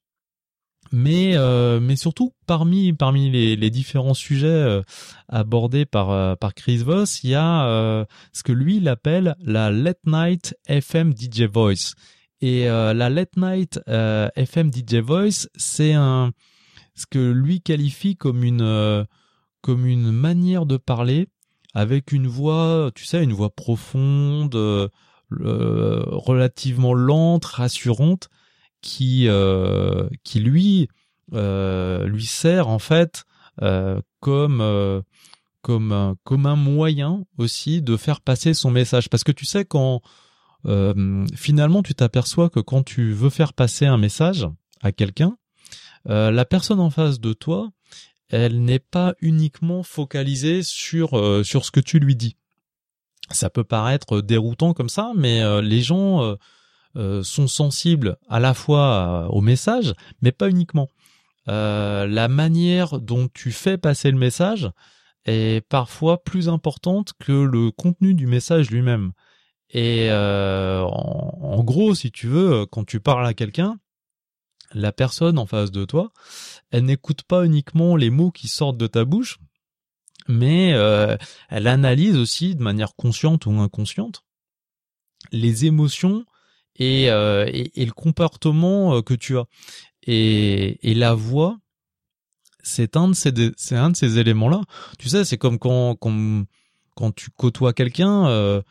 Mais 0.91 1.35
euh, 1.35 1.79
mais 1.79 1.95
surtout 1.95 2.33
parmi 2.47 2.93
parmi 2.93 3.29
les, 3.29 3.55
les 3.55 3.69
différents 3.69 4.13
sujets 4.13 4.47
euh, 4.47 4.81
abordés 5.29 5.85
par 5.85 6.11
euh, 6.11 6.35
par 6.35 6.53
Chris 6.53 6.77
Voss, 6.77 7.23
il 7.23 7.31
y 7.31 7.35
a 7.35 8.05
ce 8.33 8.43
que 8.43 8.51
lui 8.51 8.77
il 8.77 8.87
appelle 8.87 9.35
la 9.39 9.71
late 9.71 10.05
night 10.05 10.55
FM 10.67 11.13
DJ 11.17 11.43
voice. 11.43 11.93
Et 12.43 12.65
la 12.65 13.09
late 13.09 13.37
night 13.37 13.79
FM 13.87 14.71
DJ 14.73 14.95
voice, 14.95 15.47
c'est 15.55 15.93
un 15.93 16.31
ce 16.95 17.05
que 17.05 17.31
lui 17.31 17.61
qualifie 17.61 18.15
comme 18.15 18.43
une 18.43 19.05
comme 19.61 19.85
une 19.85 20.11
manière 20.11 20.65
de 20.65 20.77
parler 20.77 21.27
avec 21.73 22.11
une 22.11 22.27
voix, 22.27 22.89
tu 22.95 23.05
sais, 23.05 23.23
une 23.23 23.33
voix 23.33 23.51
profonde, 23.51 24.55
relativement 25.29 26.93
lente, 26.95 27.45
rassurante 27.45 28.29
qui 28.81 29.27
euh, 29.27 30.09
qui 30.23 30.39
lui 30.39 30.89
euh, 31.33 32.05
lui 32.07 32.25
sert 32.25 32.67
en 32.67 32.79
fait 32.79 33.23
euh, 33.61 34.01
comme 34.19 35.03
comme 35.61 36.15
comme 36.23 36.45
un 36.45 36.55
moyen 36.55 37.23
aussi 37.37 37.81
de 37.81 37.97
faire 37.97 38.21
passer 38.21 38.53
son 38.53 38.71
message. 38.71 39.09
Parce 39.09 39.23
que 39.23 39.31
tu 39.31 39.45
sais 39.45 39.65
quand 39.65 40.01
finalement 41.35 41.81
tu 41.81 41.95
t'aperçois 41.95 42.49
que 42.49 42.59
quand 42.59 42.83
tu 42.83 43.13
veux 43.13 43.31
faire 43.31 43.53
passer 43.53 43.87
un 43.87 43.97
message 43.97 44.47
à 44.81 44.91
quelqu'un 44.91 45.35
la 46.05 46.45
personne 46.45 46.79
en 46.79 46.91
face 46.91 47.19
de 47.19 47.33
toi 47.33 47.71
elle 48.29 48.63
n'est 48.63 48.79
pas 48.79 49.15
uniquement 49.21 49.81
focalisée 49.81 50.61
sur 50.61 51.09
sur 51.43 51.65
ce 51.65 51.71
que 51.71 51.79
tu 51.79 51.99
lui 51.99 52.15
dis. 52.15 52.37
Ça 53.31 53.49
peut 53.49 53.63
paraître 53.63 54.21
déroutant 54.21 54.73
comme 54.75 54.89
ça 54.89 55.13
mais 55.15 55.61
les 55.63 55.81
gens 55.81 56.37
euh, 56.95 57.23
sont 57.23 57.47
sensibles 57.47 58.17
à 58.29 58.39
la 58.39 58.53
fois 58.53 59.27
au 59.31 59.41
message, 59.41 59.93
mais 60.21 60.31
pas 60.31 60.49
uniquement. 60.49 60.89
Euh, 61.47 62.05
la 62.05 62.27
manière 62.27 62.99
dont 62.99 63.27
tu 63.33 63.51
fais 63.51 63.77
passer 63.77 64.11
le 64.11 64.17
message 64.17 64.69
est 65.25 65.65
parfois 65.67 66.23
plus 66.23 66.49
importante 66.49 67.13
que 67.19 67.31
le 67.31 67.71
contenu 67.71 68.13
du 68.13 68.27
message 68.27 68.69
lui-même. 68.69 69.13
Et 69.69 70.09
euh, 70.11 70.81
en, 70.81 71.63
gros, 71.63 71.95
si 71.95 72.11
tu 72.11 72.27
veux, 72.27 72.65
quand 72.65 72.83
tu 72.83 72.99
parles 72.99 73.25
à 73.25 73.33
quelqu'un, 73.33 73.79
la 74.73 74.91
personne 74.91 75.39
en 75.39 75.45
face 75.45 75.71
de 75.71 75.85
toi, 75.85 76.11
elle 76.71 76.85
n'écoute 76.85 77.23
pas 77.23 77.45
uniquement 77.45 77.95
les 77.95 78.09
mots 78.09 78.31
qui 78.31 78.47
sortent 78.47 78.77
de 78.77 78.87
ta 78.87 79.05
bouche, 79.05 79.39
mais 80.27 80.69
elle 81.49 81.67
analyse 81.67 82.17
aussi 82.17 82.55
de 82.55 82.63
manière 82.63 82.95
consciente 82.95 83.45
ou 83.45 83.51
inconsciente 83.51 84.23
les 85.31 85.65
émotions 85.65 86.25
euh, 86.79 87.45
et, 87.47 87.81
et, 87.81 87.85
le 87.85 87.91
comportement 87.91 88.95
euh, 88.95 89.01
que 89.01 89.13
tu 89.13 89.37
as. 89.37 89.45
Et, 90.03 90.89
et 90.89 90.93
la 90.93 91.13
voix, 91.13 91.57
c'est 92.63 92.97
un 92.97 93.09
de 93.09 93.13
ces 93.13 93.31
c'est 93.57 93.75
un 93.75 93.91
de 93.91 93.95
ces 93.95 94.17
éléments 94.17 94.49
là. 94.49 94.61
Tu 94.99 95.09
sais, 95.09 95.25
c'est 95.25 95.37
comme 95.37 95.59
quand 95.59 95.95
quand 95.95 96.45
quand 96.95 97.13
tu 97.15 97.29
côtoies 97.31 97.73
quelqu'un. 97.73 98.27
Euh, 98.27 98.61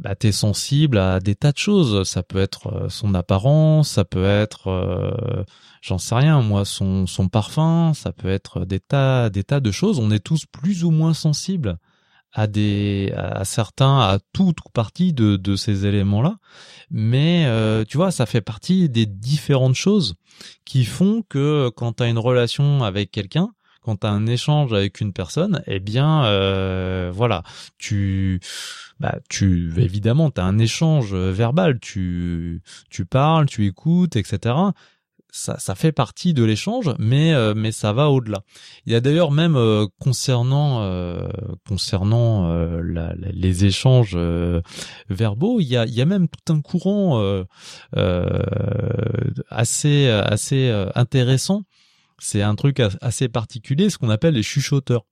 bah, 0.00 0.14
t'es 0.14 0.30
sensible 0.30 0.96
à 0.96 1.18
des 1.18 1.34
tas 1.34 1.50
de 1.50 1.58
choses. 1.58 2.08
Ça 2.08 2.22
peut 2.22 2.38
être 2.38 2.68
euh, 2.68 2.88
son 2.88 3.14
apparence, 3.14 3.88
ça 3.90 4.04
peut 4.04 4.24
être, 4.24 4.68
j'en 5.82 5.98
sais 5.98 6.14
rien, 6.14 6.40
moi, 6.40 6.64
son 6.64 7.08
son 7.08 7.28
parfum, 7.28 7.94
ça 7.94 8.12
peut 8.12 8.28
être 8.28 8.64
des 8.64 8.78
tas 8.78 9.28
des 9.28 9.42
tas 9.42 9.58
de 9.58 9.72
choses. 9.72 9.98
On 9.98 10.12
est 10.12 10.24
tous 10.24 10.46
plus 10.46 10.84
ou 10.84 10.92
moins 10.92 11.14
sensibles 11.14 11.78
à 12.38 12.46
des 12.46 13.12
à 13.16 13.44
certains 13.44 13.98
à 13.98 14.18
toute 14.32 14.58
partie 14.72 15.12
de 15.12 15.36
de 15.36 15.56
ces 15.56 15.86
éléments 15.86 16.22
là 16.22 16.36
mais 16.88 17.46
euh, 17.46 17.84
tu 17.84 17.96
vois 17.96 18.12
ça 18.12 18.26
fait 18.26 18.40
partie 18.40 18.88
des 18.88 19.06
différentes 19.06 19.74
choses 19.74 20.14
qui 20.64 20.84
font 20.84 21.24
que 21.28 21.68
quand 21.76 21.94
tu 21.94 22.04
as 22.04 22.06
une 22.06 22.18
relation 22.18 22.84
avec 22.84 23.10
quelqu'un 23.10 23.48
quand 23.82 23.96
tu 23.96 24.06
as 24.06 24.10
un 24.10 24.26
échange 24.26 24.72
avec 24.72 25.00
une 25.00 25.12
personne 25.12 25.62
eh 25.66 25.80
bien 25.80 26.26
euh, 26.26 27.10
voilà 27.12 27.42
tu 27.76 28.38
bah 29.00 29.18
tu 29.28 29.72
évidemment 29.76 30.30
tu 30.30 30.40
as 30.40 30.44
un 30.44 30.58
échange 30.58 31.14
verbal. 31.14 31.80
Tu 31.80 32.62
tu 32.88 33.04
parles 33.04 33.46
tu 33.46 33.66
écoutes 33.66 34.14
etc 34.14 34.54
ça, 35.30 35.58
ça 35.58 35.74
fait 35.74 35.92
partie 35.92 36.32
de 36.32 36.42
l'échange, 36.42 36.90
mais 36.98 37.34
euh, 37.34 37.54
mais 37.54 37.72
ça 37.72 37.92
va 37.92 38.10
au-delà. 38.10 38.42
Il 38.86 38.92
y 38.92 38.96
a 38.96 39.00
d'ailleurs 39.00 39.30
même 39.30 39.56
euh, 39.56 39.86
concernant 39.98 40.82
euh, 40.82 41.28
concernant 41.66 42.48
la, 42.48 43.14
les 43.14 43.64
échanges 43.64 44.16
verbaux, 45.08 45.60
il 45.60 45.66
y 45.66 45.76
a 45.76 45.84
il 45.84 45.94
y 45.94 46.00
a 46.00 46.06
même 46.06 46.28
tout 46.28 46.52
un 46.52 46.60
courant 46.60 47.44
assez 49.50 50.08
assez 50.08 50.70
intéressant. 50.94 51.62
C'est 52.20 52.42
un 52.42 52.56
truc 52.56 52.80
assez 53.00 53.28
particulier, 53.28 53.90
ce 53.90 53.98
qu'on 53.98 54.10
appelle 54.10 54.34
les 54.34 54.42
chuchoteurs. 54.42 55.04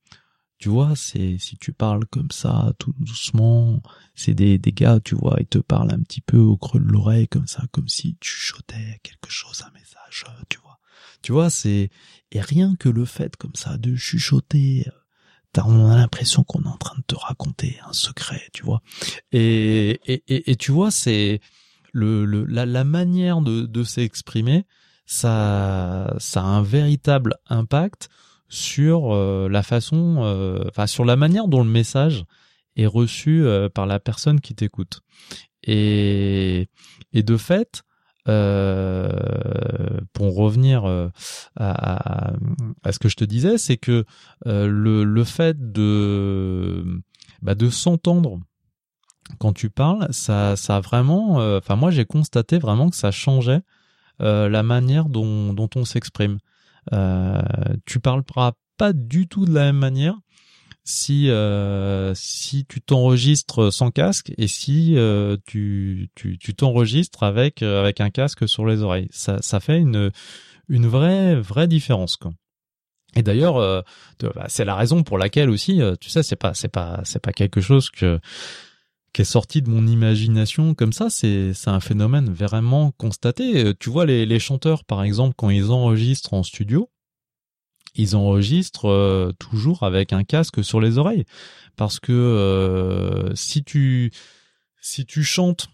Tu 0.58 0.70
vois, 0.70 0.96
c'est 0.96 1.36
si 1.38 1.58
tu 1.58 1.72
parles 1.72 2.06
comme 2.06 2.30
ça, 2.30 2.72
tout 2.78 2.94
doucement, 2.98 3.82
c'est 4.14 4.32
des, 4.32 4.56
des 4.56 4.72
gars, 4.72 5.00
tu 5.00 5.14
vois, 5.14 5.36
ils 5.40 5.46
te 5.46 5.58
parlent 5.58 5.92
un 5.92 6.02
petit 6.02 6.22
peu 6.22 6.38
au 6.38 6.56
creux 6.56 6.80
de 6.80 6.86
l'oreille 6.86 7.28
comme 7.28 7.46
ça, 7.46 7.64
comme 7.72 7.88
si 7.88 8.16
tu 8.20 8.30
chuchotais 8.30 9.00
quelque 9.02 9.28
chose, 9.30 9.62
un 9.66 9.72
message, 9.72 10.24
euh, 10.28 10.42
tu 10.48 10.58
vois. 10.60 10.78
Tu 11.22 11.32
vois, 11.32 11.50
c'est 11.50 11.90
et 12.32 12.40
rien 12.40 12.74
que 12.76 12.88
le 12.88 13.04
fait 13.04 13.36
comme 13.36 13.54
ça 13.54 13.76
de 13.76 13.96
chuchoter, 13.96 14.84
euh, 14.88 14.90
on 15.64 15.90
a 15.90 15.96
l'impression 15.96 16.42
qu'on 16.44 16.62
est 16.62 16.68
en 16.68 16.76
train 16.76 16.96
de 16.96 17.04
te 17.06 17.14
raconter 17.14 17.78
un 17.86 17.92
secret, 17.92 18.42
tu 18.52 18.62
vois. 18.62 18.82
Et 19.32 20.00
et, 20.06 20.22
et, 20.28 20.50
et 20.50 20.56
tu 20.56 20.72
vois, 20.72 20.90
c'est 20.90 21.40
le, 21.92 22.24
le 22.24 22.44
la, 22.44 22.66
la 22.66 22.84
manière 22.84 23.40
de, 23.40 23.66
de 23.66 23.84
s'exprimer, 23.84 24.66
ça 25.06 26.14
ça 26.18 26.40
a 26.42 26.44
un 26.44 26.62
véritable 26.62 27.36
impact 27.48 28.08
sur 28.48 29.14
euh, 29.14 29.48
la 29.48 29.62
façon, 29.62 30.18
euh, 30.20 30.64
enfin 30.68 30.86
sur 30.86 31.04
la 31.04 31.16
manière 31.16 31.48
dont 31.48 31.62
le 31.62 31.70
message 31.70 32.24
est 32.76 32.86
reçu 32.86 33.44
euh, 33.44 33.68
par 33.68 33.86
la 33.86 33.98
personne 33.98 34.40
qui 34.40 34.54
t'écoute. 34.54 35.00
Et, 35.62 36.68
et 37.12 37.22
de 37.22 37.36
fait, 37.36 37.82
pour 40.12 40.34
revenir 40.34 40.84
à, 41.56 42.32
ce 42.90 42.98
que 42.98 43.08
je 43.08 43.16
te 43.16 43.24
disais, 43.24 43.56
c'est 43.56 43.76
que 43.76 44.04
le, 44.44 45.04
le 45.04 45.24
fait 45.24 45.72
de, 45.72 46.84
bah 47.42 47.54
de 47.54 47.70
s'entendre 47.70 48.40
quand 49.38 49.52
tu 49.52 49.70
parles, 49.70 50.08
ça, 50.12 50.56
ça 50.56 50.80
vraiment, 50.80 51.36
enfin 51.56 51.76
moi 51.76 51.92
j'ai 51.92 52.04
constaté 52.04 52.58
vraiment 52.58 52.90
que 52.90 52.96
ça 52.96 53.12
changeait 53.12 53.62
la 54.18 54.62
manière 54.64 55.08
dont, 55.08 55.52
dont 55.52 55.70
on 55.76 55.84
s'exprime. 55.84 56.38
Euh, 56.92 57.42
tu 57.84 58.00
parleras 58.00 58.52
pas 58.76 58.92
du 58.92 59.26
tout 59.26 59.44
de 59.44 59.52
la 59.52 59.64
même 59.64 59.78
manière 59.78 60.16
si 60.86 61.30
euh, 61.30 62.14
si 62.14 62.64
tu 62.64 62.80
t'enregistres 62.80 63.72
sans 63.72 63.90
casque 63.90 64.32
et 64.38 64.46
si 64.46 64.96
euh, 64.96 65.36
tu 65.44 66.10
tu 66.14 66.38
tu 66.38 66.54
t'enregistres 66.54 67.24
avec 67.24 67.62
euh, 67.62 67.80
avec 67.80 68.00
un 68.00 68.10
casque 68.10 68.48
sur 68.48 68.64
les 68.64 68.82
oreilles. 68.82 69.08
Ça 69.10 69.38
ça 69.42 69.58
fait 69.58 69.78
une 69.78 70.12
une 70.68 70.86
vraie 70.86 71.34
vraie 71.34 71.66
différence 71.66 72.16
quoi. 72.16 72.30
Et 73.16 73.22
d'ailleurs 73.24 73.56
euh, 73.56 73.82
bah, 74.20 74.46
c'est 74.46 74.64
la 74.64 74.76
raison 74.76 75.02
pour 75.02 75.18
laquelle 75.18 75.50
aussi 75.50 75.80
tu 76.00 76.08
sais 76.08 76.22
c'est 76.22 76.36
pas 76.36 76.54
c'est 76.54 76.68
pas 76.68 77.00
c'est 77.02 77.20
pas 77.20 77.32
quelque 77.32 77.60
chose 77.60 77.90
que 77.90 78.20
qui 79.16 79.22
est 79.22 79.24
sorti 79.24 79.62
de 79.62 79.70
mon 79.70 79.86
imagination 79.86 80.74
comme 80.74 80.92
ça, 80.92 81.08
c'est 81.08 81.54
un 81.64 81.80
phénomène 81.80 82.28
vraiment 82.30 82.90
constaté. 82.98 83.72
Tu 83.80 83.88
vois 83.88 84.04
les, 84.04 84.26
les 84.26 84.38
chanteurs 84.38 84.84
par 84.84 85.02
exemple 85.02 85.32
quand 85.38 85.48
ils 85.48 85.70
enregistrent 85.70 86.34
en 86.34 86.42
studio, 86.42 86.90
ils 87.94 88.14
enregistrent 88.14 88.90
euh, 88.90 89.32
toujours 89.38 89.84
avec 89.84 90.12
un 90.12 90.22
casque 90.22 90.62
sur 90.62 90.82
les 90.82 90.98
oreilles 90.98 91.24
parce 91.76 91.98
que 91.98 92.12
euh, 92.12 93.34
si 93.34 93.64
tu 93.64 94.12
si 94.82 95.06
tu 95.06 95.24
chantes 95.24 95.68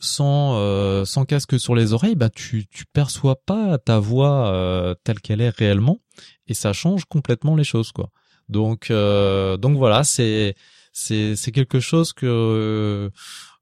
sans 0.00 0.56
euh, 0.56 1.04
sans 1.04 1.24
casque 1.24 1.60
sur 1.60 1.76
les 1.76 1.92
oreilles, 1.92 2.16
bah 2.16 2.28
tu 2.28 2.66
tu 2.66 2.86
perçois 2.86 3.36
pas 3.36 3.78
ta 3.78 4.00
voix 4.00 4.96
telle 5.04 5.20
qu'elle 5.20 5.42
est 5.42 5.56
réellement 5.56 6.00
et 6.48 6.54
ça 6.54 6.72
change 6.72 7.04
complètement 7.04 7.54
les 7.54 7.62
choses 7.62 7.92
quoi. 7.92 8.10
Donc 8.48 8.90
donc 8.90 9.76
voilà, 9.76 10.02
c'est 10.02 10.56
c'est 10.92 11.36
c'est 11.36 11.52
quelque 11.52 11.80
chose 11.80 12.12
que 12.12 13.10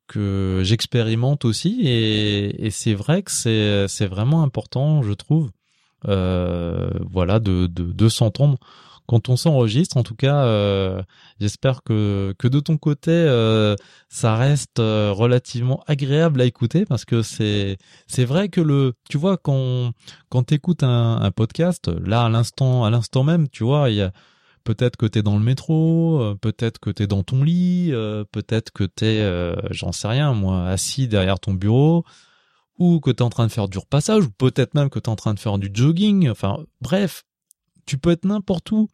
que 0.06 0.62
j'expérimente 0.64 1.44
aussi 1.44 1.80
et, 1.82 2.66
et 2.66 2.70
c'est 2.70 2.94
vrai 2.94 3.22
que 3.22 3.30
c'est 3.30 3.86
c'est 3.88 4.06
vraiment 4.06 4.42
important 4.42 5.02
je 5.02 5.12
trouve 5.12 5.50
euh, 6.08 6.90
voilà 7.10 7.38
de 7.40 7.66
de, 7.66 7.84
de 7.92 8.08
s'entendre. 8.08 8.58
Quand 9.06 9.28
on 9.28 9.36
s'enregistre 9.36 9.96
en 9.96 10.04
tout 10.04 10.14
cas 10.14 10.44
euh, 10.44 11.02
j'espère 11.40 11.82
que 11.82 12.32
que 12.38 12.46
de 12.46 12.60
ton 12.60 12.76
côté 12.76 13.10
euh, 13.10 13.74
ça 14.08 14.36
reste 14.36 14.78
euh, 14.78 15.10
relativement 15.12 15.82
agréable 15.88 16.40
à 16.40 16.44
écouter 16.44 16.84
parce 16.86 17.04
que 17.04 17.22
c'est 17.22 17.76
c'est 18.06 18.24
vrai 18.24 18.48
que 18.48 18.60
le 18.60 18.94
tu 19.08 19.18
vois 19.18 19.36
quand 19.36 19.92
quand 20.28 20.44
t'écoutes 20.44 20.84
un, 20.84 21.20
un 21.20 21.30
podcast 21.32 21.90
là 22.06 22.24
à 22.26 22.28
l'instant 22.28 22.84
à 22.84 22.90
l'instant 22.90 23.24
même 23.24 23.48
tu 23.48 23.64
vois 23.64 23.90
il 23.90 23.96
y 23.96 24.02
a 24.02 24.12
Peut-être 24.64 24.96
que 24.96 25.06
t'es 25.06 25.22
dans 25.22 25.38
le 25.38 25.44
métro, 25.44 26.20
euh, 26.20 26.34
peut-être 26.34 26.78
que 26.78 26.90
t'es 26.90 27.06
dans 27.06 27.22
ton 27.22 27.42
lit, 27.42 27.90
euh, 27.92 28.24
peut-être 28.30 28.70
que 28.72 28.84
t'es, 28.84 29.20
euh, 29.20 29.54
j'en 29.70 29.92
sais 29.92 30.08
rien, 30.08 30.34
moi, 30.34 30.66
assis 30.68 31.08
derrière 31.08 31.40
ton 31.40 31.54
bureau, 31.54 32.04
ou 32.78 33.00
que 33.00 33.10
tu 33.10 33.18
es 33.18 33.22
en 33.22 33.30
train 33.30 33.46
de 33.46 33.52
faire 33.52 33.68
du 33.68 33.78
repassage, 33.78 34.24
ou 34.24 34.30
peut-être 34.30 34.74
même 34.74 34.90
que 34.90 34.98
tu 34.98 35.08
es 35.08 35.08
en 35.08 35.16
train 35.16 35.34
de 35.34 35.38
faire 35.38 35.58
du 35.58 35.70
jogging, 35.72 36.28
enfin 36.28 36.58
bref, 36.80 37.24
tu 37.86 37.96
peux 37.96 38.10
être 38.10 38.24
n'importe 38.24 38.70
où 38.72 38.88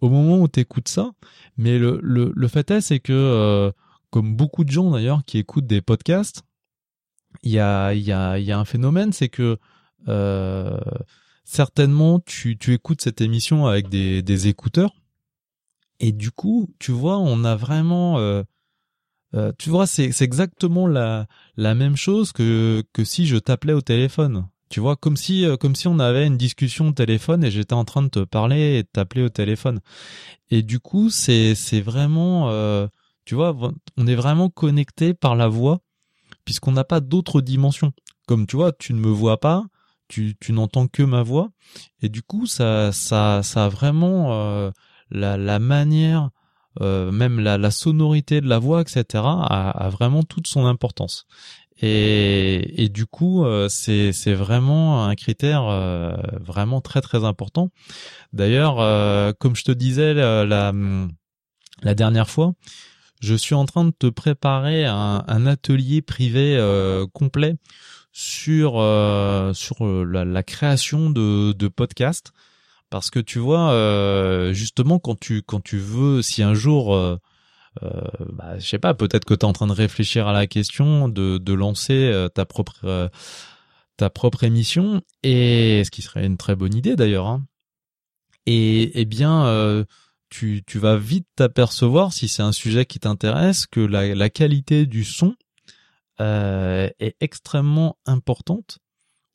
au 0.00 0.08
moment 0.08 0.38
où 0.38 0.48
tu 0.48 0.60
écoutes 0.60 0.88
ça, 0.88 1.10
mais 1.56 1.78
le, 1.78 2.00
le, 2.02 2.48
fait 2.48 2.70
est, 2.70 2.80
c'est 2.80 3.00
que, 3.00 3.12
euh, 3.12 3.72
comme 4.10 4.36
beaucoup 4.36 4.62
de 4.62 4.70
gens 4.70 4.92
d'ailleurs 4.92 5.24
qui 5.26 5.38
écoutent 5.38 5.66
des 5.66 5.82
podcasts, 5.82 6.42
il 7.42 7.50
y 7.50 7.58
a, 7.58 7.88
un 7.88 8.64
phénomène, 8.64 9.12
c'est 9.12 9.28
que 9.28 9.58
certainement 11.44 12.20
tu, 12.20 12.56
écoutes 12.68 13.00
cette 13.00 13.20
émission 13.20 13.66
avec 13.66 13.88
des 13.88 14.46
écouteurs, 14.46 14.92
et 16.00 16.12
du 16.12 16.30
coup, 16.30 16.68
tu 16.78 16.92
vois, 16.92 17.18
on 17.18 17.44
a 17.44 17.56
vraiment... 17.56 18.18
Euh, 18.18 18.42
euh, 19.34 19.52
tu 19.58 19.68
vois, 19.68 19.86
c'est 19.86 20.10
exactement 20.20 20.86
la, 20.86 21.26
la 21.56 21.74
même 21.74 21.96
chose 21.96 22.32
que, 22.32 22.82
que 22.92 23.04
si 23.04 23.26
je 23.26 23.36
t'appelais 23.36 23.74
au 23.74 23.82
téléphone. 23.82 24.48
Tu 24.70 24.80
vois, 24.80 24.96
comme 24.96 25.16
si, 25.16 25.44
euh, 25.44 25.56
comme 25.56 25.74
si 25.74 25.88
on 25.88 25.98
avait 25.98 26.26
une 26.26 26.36
discussion 26.36 26.88
au 26.88 26.92
téléphone 26.92 27.44
et 27.44 27.50
j'étais 27.50 27.74
en 27.74 27.84
train 27.84 28.02
de 28.02 28.08
te 28.08 28.24
parler 28.24 28.78
et 28.78 28.82
de 28.82 28.88
t'appeler 28.90 29.22
au 29.22 29.28
téléphone. 29.28 29.80
Et 30.50 30.62
du 30.62 30.78
coup, 30.80 31.10
c'est, 31.10 31.54
c'est 31.54 31.80
vraiment, 31.80 32.50
euh, 32.50 32.86
tu 33.24 33.34
vois, 33.34 33.56
on 33.96 34.06
est 34.06 34.14
vraiment 34.14 34.50
connecté 34.50 35.14
par 35.14 35.36
la 35.36 35.48
voix 35.48 35.80
puisqu'on 36.44 36.72
n'a 36.72 36.84
pas 36.84 37.00
d'autres 37.00 37.40
dimensions. 37.40 37.92
Comme 38.26 38.46
tu 38.46 38.56
vois, 38.56 38.72
tu 38.72 38.94
ne 38.94 39.00
me 39.00 39.10
vois 39.10 39.40
pas, 39.40 39.64
tu, 40.08 40.36
tu 40.40 40.52
n'entends 40.52 40.86
que 40.86 41.02
ma 41.02 41.22
voix 41.22 41.50
et 42.02 42.08
du 42.08 42.22
coup, 42.22 42.46
ça, 42.46 42.92
ça, 42.92 43.42
ça 43.42 43.66
a 43.66 43.68
vraiment 43.68 44.70
la, 45.10 45.36
la 45.36 45.58
manière 45.58 46.30
euh, 46.80 47.10
même 47.10 47.40
la, 47.40 47.58
la, 47.58 47.70
sonorité 47.70 48.40
de 48.40 48.48
la 48.48 48.58
voix, 48.58 48.80
etc., 48.80 49.04
a, 49.14 49.70
a, 49.70 49.88
vraiment 49.88 50.22
toute 50.22 50.46
son 50.46 50.64
importance. 50.66 51.26
Et, 51.80 52.84
et 52.84 52.88
du 52.88 53.06
coup, 53.06 53.44
euh, 53.44 53.68
c'est 53.68 54.12
c'est 54.12 54.34
vraiment 54.34 55.04
un 55.06 55.14
critère 55.14 55.64
euh, 55.64 56.16
vraiment 56.40 56.80
très 56.80 57.00
très 57.00 57.24
important. 57.24 57.70
D'ailleurs, 58.32 58.80
euh, 58.80 59.32
comme 59.38 59.54
je 59.54 59.64
te 59.64 59.72
disais 59.72 60.12
la, 60.14 60.44
la, 60.44 61.94
dernière 61.94 62.28
fois, 62.28 62.54
je 63.20 63.34
suis 63.34 63.54
en 63.54 63.64
train 63.64 63.84
de 63.84 63.92
te 63.96 64.08
préparer 64.08 64.86
un, 64.86 65.24
un 65.26 65.46
atelier 65.46 66.02
privé 66.02 66.58
complet 67.12 67.54
sur 68.12 68.72
sur 69.54 69.86
la, 69.86 70.24
la, 70.24 70.42
création 70.42 71.10
de, 71.10 71.52
de 71.52 71.68
podcasts 71.68 72.32
parce 72.90 73.10
que 73.10 73.20
tu 73.20 73.38
vois 73.38 74.52
justement 74.52 74.98
quand 74.98 75.18
tu 75.18 75.42
quand 75.42 75.60
tu 75.62 75.78
veux 75.78 76.22
si 76.22 76.42
un 76.42 76.54
jour 76.54 77.18
euh, 77.82 78.02
bah, 78.32 78.58
je 78.58 78.66
sais 78.66 78.78
pas, 78.78 78.94
peut-être 78.94 79.24
que 79.24 79.34
tu 79.34 79.40
es 79.40 79.44
en 79.44 79.52
train 79.52 79.66
de 79.66 79.72
réfléchir 79.72 80.26
à 80.26 80.32
la 80.32 80.46
question 80.46 81.08
de, 81.08 81.38
de 81.38 81.52
lancer 81.52 82.10
euh, 82.12 82.28
ta 82.28 82.44
propre 82.44 82.80
euh, 82.84 83.08
ta 83.96 84.10
propre 84.10 84.44
émission 84.44 85.02
et 85.22 85.82
ce 85.84 85.90
qui 85.90 86.02
serait 86.02 86.24
une 86.24 86.36
très 86.36 86.54
bonne 86.54 86.74
idée 86.74 86.96
d'ailleurs. 86.96 87.26
Hein. 87.26 87.44
Et 88.46 88.92
eh 88.94 89.04
bien, 89.04 89.46
euh, 89.46 89.84
tu, 90.30 90.62
tu 90.66 90.78
vas 90.78 90.96
vite 90.96 91.26
t'apercevoir 91.36 92.12
si 92.12 92.28
c'est 92.28 92.42
un 92.42 92.52
sujet 92.52 92.86
qui 92.86 93.00
t'intéresse 93.00 93.66
que 93.66 93.80
la, 93.80 94.14
la 94.14 94.30
qualité 94.30 94.86
du 94.86 95.04
son 95.04 95.34
euh, 96.20 96.88
est 97.00 97.16
extrêmement 97.20 97.98
importante 98.06 98.78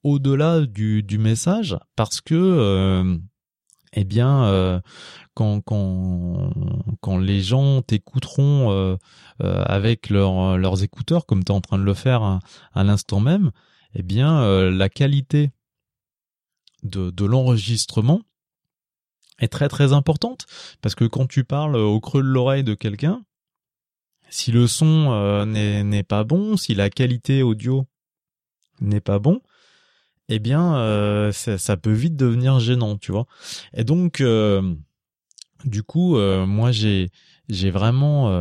au-delà 0.03 0.61
du, 0.61 1.03
du 1.03 1.17
message 1.17 1.77
parce 1.95 2.21
que 2.21 3.19
eh 3.95 4.03
bien, 4.03 4.45
euh, 4.45 4.79
quand, 5.33 5.61
quand, 5.61 7.17
les 7.17 7.41
gens 7.41 7.81
t'écouteront 7.81 8.71
euh, 8.71 8.97
euh, 9.41 9.63
avec 9.65 10.09
leur, 10.09 10.57
leurs 10.57 10.83
écouteurs, 10.83 11.25
comme 11.25 11.43
tu 11.43 11.51
es 11.51 11.55
en 11.55 11.61
train 11.61 11.77
de 11.77 11.83
le 11.83 11.93
faire 11.93 12.21
à, 12.73 12.83
l'instant 12.83 13.19
même, 13.19 13.51
eh 13.93 14.03
bien, 14.03 14.69
la 14.69 14.89
qualité 14.89 15.51
de, 16.81 17.11
de 17.11 17.25
l'enregistrement 17.25 18.21
est 19.39 19.47
très 19.47 19.69
très 19.69 19.93
importante. 19.93 20.45
Parce 20.81 20.95
que 20.95 21.05
quand 21.05 21.27
tu 21.27 21.43
parles 21.43 21.75
au 21.75 21.99
creux 21.99 22.23
de 22.23 22.27
l'oreille 22.27 22.63
de 22.63 22.73
quelqu'un, 22.73 23.23
si 24.29 24.51
le 24.51 24.65
son 24.65 25.45
n'est 25.45 26.03
pas 26.03 26.23
bon, 26.23 26.57
si 26.57 26.73
la 26.73 26.89
qualité 26.89 27.43
audio 27.43 27.85
n'est 28.81 29.01
pas 29.01 29.19
bon, 29.19 29.41
eh 30.29 30.39
bien, 30.39 30.75
euh, 30.77 31.31
ça, 31.31 31.77
peut 31.77 31.91
vite 31.91 32.15
devenir 32.15 32.59
gênant, 32.59 32.97
tu 32.97 33.11
vois. 33.11 33.25
Et 33.73 33.83
donc, 33.83 34.21
euh, 34.21 34.73
du 35.65 35.83
coup, 35.83 36.17
euh, 36.17 36.45
moi, 36.45 36.71
j'ai 36.71 37.09
j'ai 37.49 37.71
vraiment 37.71 38.31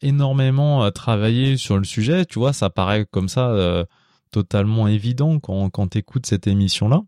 énormément 0.00 0.90
travaillé 0.90 1.58
sur 1.58 1.76
le 1.76 1.84
sujet. 1.84 2.24
Tu 2.24 2.38
vois, 2.38 2.54
ça 2.54 2.70
paraît 2.70 3.06
comme 3.10 3.28
ça 3.28 3.86
totalement 4.30 4.88
évident 4.88 5.38
quand 5.38 5.68
quand 5.68 5.88
t'écoutes 5.88 6.26
cette 6.26 6.46
émission-là. 6.46 7.02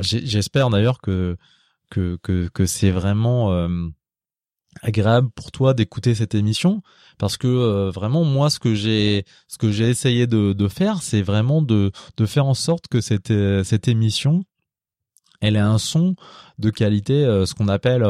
J'espère 0.00 0.70
d'ailleurs 0.70 1.00
que 1.00 1.36
que 1.90 2.18
que, 2.22 2.48
que 2.48 2.64
c'est 2.64 2.90
vraiment 2.90 3.68
agréable 4.82 5.30
pour 5.30 5.50
toi 5.50 5.74
d'écouter 5.74 6.14
cette 6.14 6.34
émission 6.34 6.82
parce 7.18 7.36
que 7.36 7.48
euh, 7.48 7.90
vraiment 7.90 8.24
moi 8.24 8.50
ce 8.50 8.58
que 8.58 8.74
j'ai 8.74 9.24
ce 9.48 9.58
que 9.58 9.70
j'ai 9.70 9.88
essayé 9.88 10.26
de, 10.26 10.52
de 10.52 10.68
faire 10.68 11.02
c'est 11.02 11.22
vraiment 11.22 11.60
de 11.60 11.90
de 12.16 12.26
faire 12.26 12.46
en 12.46 12.54
sorte 12.54 12.86
que 12.88 13.00
cette 13.00 13.30
euh, 13.30 13.64
cette 13.64 13.88
émission 13.88 14.44
elle 15.40 15.56
ait 15.56 15.60
un 15.60 15.78
son 15.78 16.14
de 16.58 16.70
qualité 16.70 17.24
euh, 17.24 17.46
ce 17.46 17.54
qu'on 17.54 17.68
appelle 17.68 18.04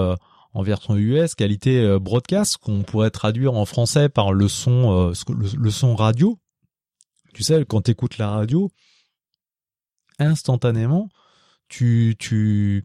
en 0.53 0.63
version 0.63 0.97
US 0.97 1.35
qualité 1.35 1.99
broadcast 1.99 2.59
qu'on 2.59 2.83
pourrait 2.83 3.11
traduire 3.11 3.55
en 3.55 3.65
français 3.65 4.09
par 4.09 4.33
le 4.33 4.49
son 4.49 5.13
le, 5.29 5.57
le, 5.57 5.71
son 5.71 5.95
radio. 5.95 6.39
Tu 7.33 7.43
sais 7.43 7.65
quand 7.65 7.83
tu 7.83 7.93
écoutes 7.93 8.19
la 8.19 8.31
radio 8.31 8.71
instantanément 10.19 11.09
tu 11.69 12.17
tu 12.19 12.85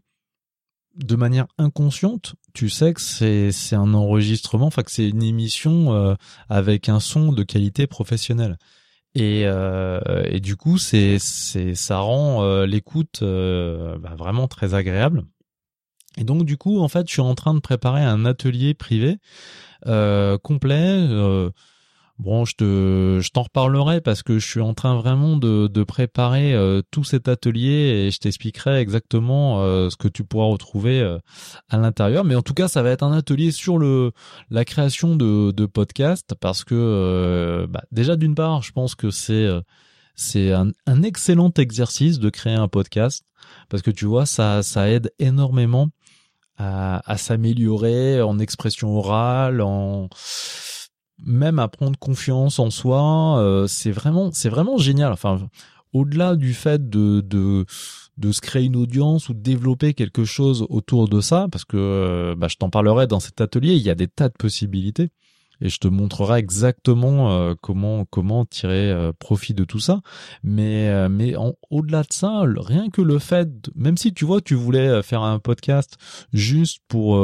de 0.96 1.16
manière 1.16 1.46
inconsciente, 1.58 2.34
tu 2.54 2.68
sais 2.68 2.94
que 2.94 3.00
c'est 3.00 3.76
un 3.76 3.94
enregistrement, 3.94 4.66
enfin 4.66 4.82
que 4.82 4.90
c'est 4.90 5.08
une 5.08 5.22
émission 5.22 5.92
euh, 5.92 6.14
avec 6.48 6.88
un 6.88 7.00
son 7.00 7.32
de 7.32 7.42
qualité 7.42 7.86
professionnelle. 7.86 8.56
Et, 9.14 9.42
euh, 9.46 10.38
du 10.40 10.56
coup, 10.56 10.78
c'est 10.78 11.18
c'est 11.18 11.74
ça 11.74 11.98
rend 11.98 12.42
euh, 12.42 12.66
l'écoute 12.66 13.22
bah, 13.22 14.14
vraiment 14.16 14.48
très 14.48 14.74
agréable. 14.74 15.24
Et 16.18 16.24
donc 16.24 16.44
du 16.44 16.56
coup, 16.56 16.80
en 16.80 16.88
fait, 16.88 17.06
je 17.08 17.12
suis 17.12 17.22
en 17.22 17.34
train 17.34 17.54
de 17.54 17.60
préparer 17.60 18.02
un 18.02 18.24
atelier 18.24 18.74
privé 18.74 19.18
complet 19.84 21.06
Bon, 22.18 22.46
je 22.46 22.54
te, 22.54 23.20
je 23.22 23.30
t'en 23.30 23.42
reparlerai 23.42 24.00
parce 24.00 24.22
que 24.22 24.38
je 24.38 24.46
suis 24.46 24.62
en 24.62 24.72
train 24.72 24.96
vraiment 24.96 25.36
de, 25.36 25.66
de 25.66 25.82
préparer 25.84 26.54
euh, 26.54 26.80
tout 26.90 27.04
cet 27.04 27.28
atelier 27.28 28.06
et 28.06 28.10
je 28.10 28.18
t'expliquerai 28.18 28.80
exactement 28.80 29.60
euh, 29.60 29.90
ce 29.90 29.96
que 29.96 30.08
tu 30.08 30.24
pourras 30.24 30.46
retrouver 30.46 31.00
euh, 31.00 31.18
à 31.68 31.76
l'intérieur. 31.76 32.24
Mais 32.24 32.34
en 32.34 32.40
tout 32.40 32.54
cas, 32.54 32.68
ça 32.68 32.82
va 32.82 32.90
être 32.90 33.02
un 33.02 33.12
atelier 33.12 33.50
sur 33.50 33.76
le 33.76 34.12
la 34.48 34.64
création 34.64 35.14
de, 35.14 35.50
de 35.50 35.66
podcasts 35.66 36.34
parce 36.40 36.64
que 36.64 37.66
bah, 37.68 37.82
déjà 37.92 38.16
d'une 38.16 38.34
part, 38.34 38.62
je 38.62 38.72
pense 38.72 38.94
que 38.94 39.10
c'est 39.10 39.48
c'est 40.14 40.52
un, 40.52 40.70
un, 40.86 41.02
excellent 41.02 41.52
exercice 41.58 42.18
de 42.18 42.30
créer 42.30 42.54
un 42.54 42.68
podcast 42.68 43.24
parce 43.68 43.82
que 43.82 43.90
tu 43.90 44.06
vois, 44.06 44.24
ça 44.24 44.62
ça 44.62 44.88
aide 44.88 45.12
énormément 45.18 45.88
à, 46.56 47.02
à 47.10 47.18
s'améliorer 47.18 48.22
en 48.22 48.38
expression 48.38 48.96
orale, 48.96 49.60
en 49.60 50.08
même 51.24 51.58
à 51.58 51.68
prendre 51.68 51.98
confiance 51.98 52.58
en 52.58 52.70
soi, 52.70 53.38
euh, 53.38 53.66
c'est 53.66 53.90
vraiment, 53.90 54.30
c'est 54.32 54.48
vraiment 54.48 54.78
génial. 54.78 55.12
Enfin, 55.12 55.48
au-delà 55.92 56.36
du 56.36 56.54
fait 56.54 56.88
de, 56.88 57.20
de 57.20 57.64
de 58.18 58.32
se 58.32 58.40
créer 58.40 58.64
une 58.64 58.76
audience 58.76 59.28
ou 59.28 59.34
de 59.34 59.40
développer 59.40 59.92
quelque 59.92 60.24
chose 60.24 60.66
autour 60.70 61.06
de 61.06 61.20
ça, 61.20 61.48
parce 61.52 61.66
que 61.66 61.76
euh, 61.76 62.34
bah, 62.34 62.48
je 62.48 62.56
t'en 62.56 62.70
parlerai 62.70 63.06
dans 63.06 63.20
cet 63.20 63.42
atelier, 63.42 63.74
il 63.74 63.82
y 63.82 63.90
a 63.90 63.94
des 63.94 64.08
tas 64.08 64.30
de 64.30 64.34
possibilités 64.38 65.10
et 65.60 65.68
je 65.68 65.78
te 65.78 65.88
montrerai 65.88 66.38
exactement 66.38 67.30
euh, 67.30 67.54
comment 67.60 68.06
comment 68.06 68.46
tirer 68.46 69.10
profit 69.18 69.52
de 69.52 69.64
tout 69.64 69.80
ça. 69.80 70.00
Mais 70.42 71.08
mais 71.08 71.34
au-delà 71.70 72.02
de 72.02 72.12
ça, 72.12 72.44
rien 72.56 72.88
que 72.88 73.02
le 73.02 73.18
fait, 73.18 73.48
même 73.74 73.96
si 73.98 74.14
tu 74.14 74.24
vois, 74.24 74.40
tu 74.40 74.54
voulais 74.54 75.02
faire 75.02 75.22
un 75.22 75.38
podcast 75.38 75.96
juste 76.32 76.80
pour 76.88 77.18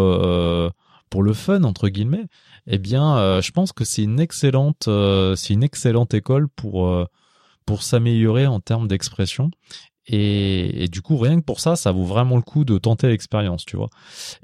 pour 1.13 1.23
le 1.23 1.35
fun 1.35 1.63
entre 1.65 1.89
guillemets, 1.89 2.27
eh 2.67 2.79
bien, 2.79 3.17
euh, 3.17 3.41
je 3.43 3.51
pense 3.53 3.73
que 3.73 3.85
c'est 3.85 4.03
une 4.03 4.21
excellente, 4.21 4.89
euh, 4.89 5.35
c'est 5.37 5.55
une 5.55 5.63
excellente 5.63 6.15
école 6.15 6.49
pour 6.49 6.87
euh, 6.87 7.07
pour 7.67 7.83
s'améliorer 7.83 8.47
en 8.47 8.61
termes 8.61 8.89
d'expression. 8.89 9.51
Et, 10.09 10.89
du 10.91 11.01
coup, 11.01 11.17
rien 11.17 11.39
que 11.39 11.45
pour 11.45 11.61
ça, 11.61 11.77
ça 11.77 11.93
vaut 11.93 12.03
vraiment 12.03 12.35
le 12.35 12.43
coup 12.43 12.65
de 12.65 12.77
tenter 12.77 13.07
l'expérience, 13.07 13.65
tu 13.65 13.77
vois. 13.77 13.89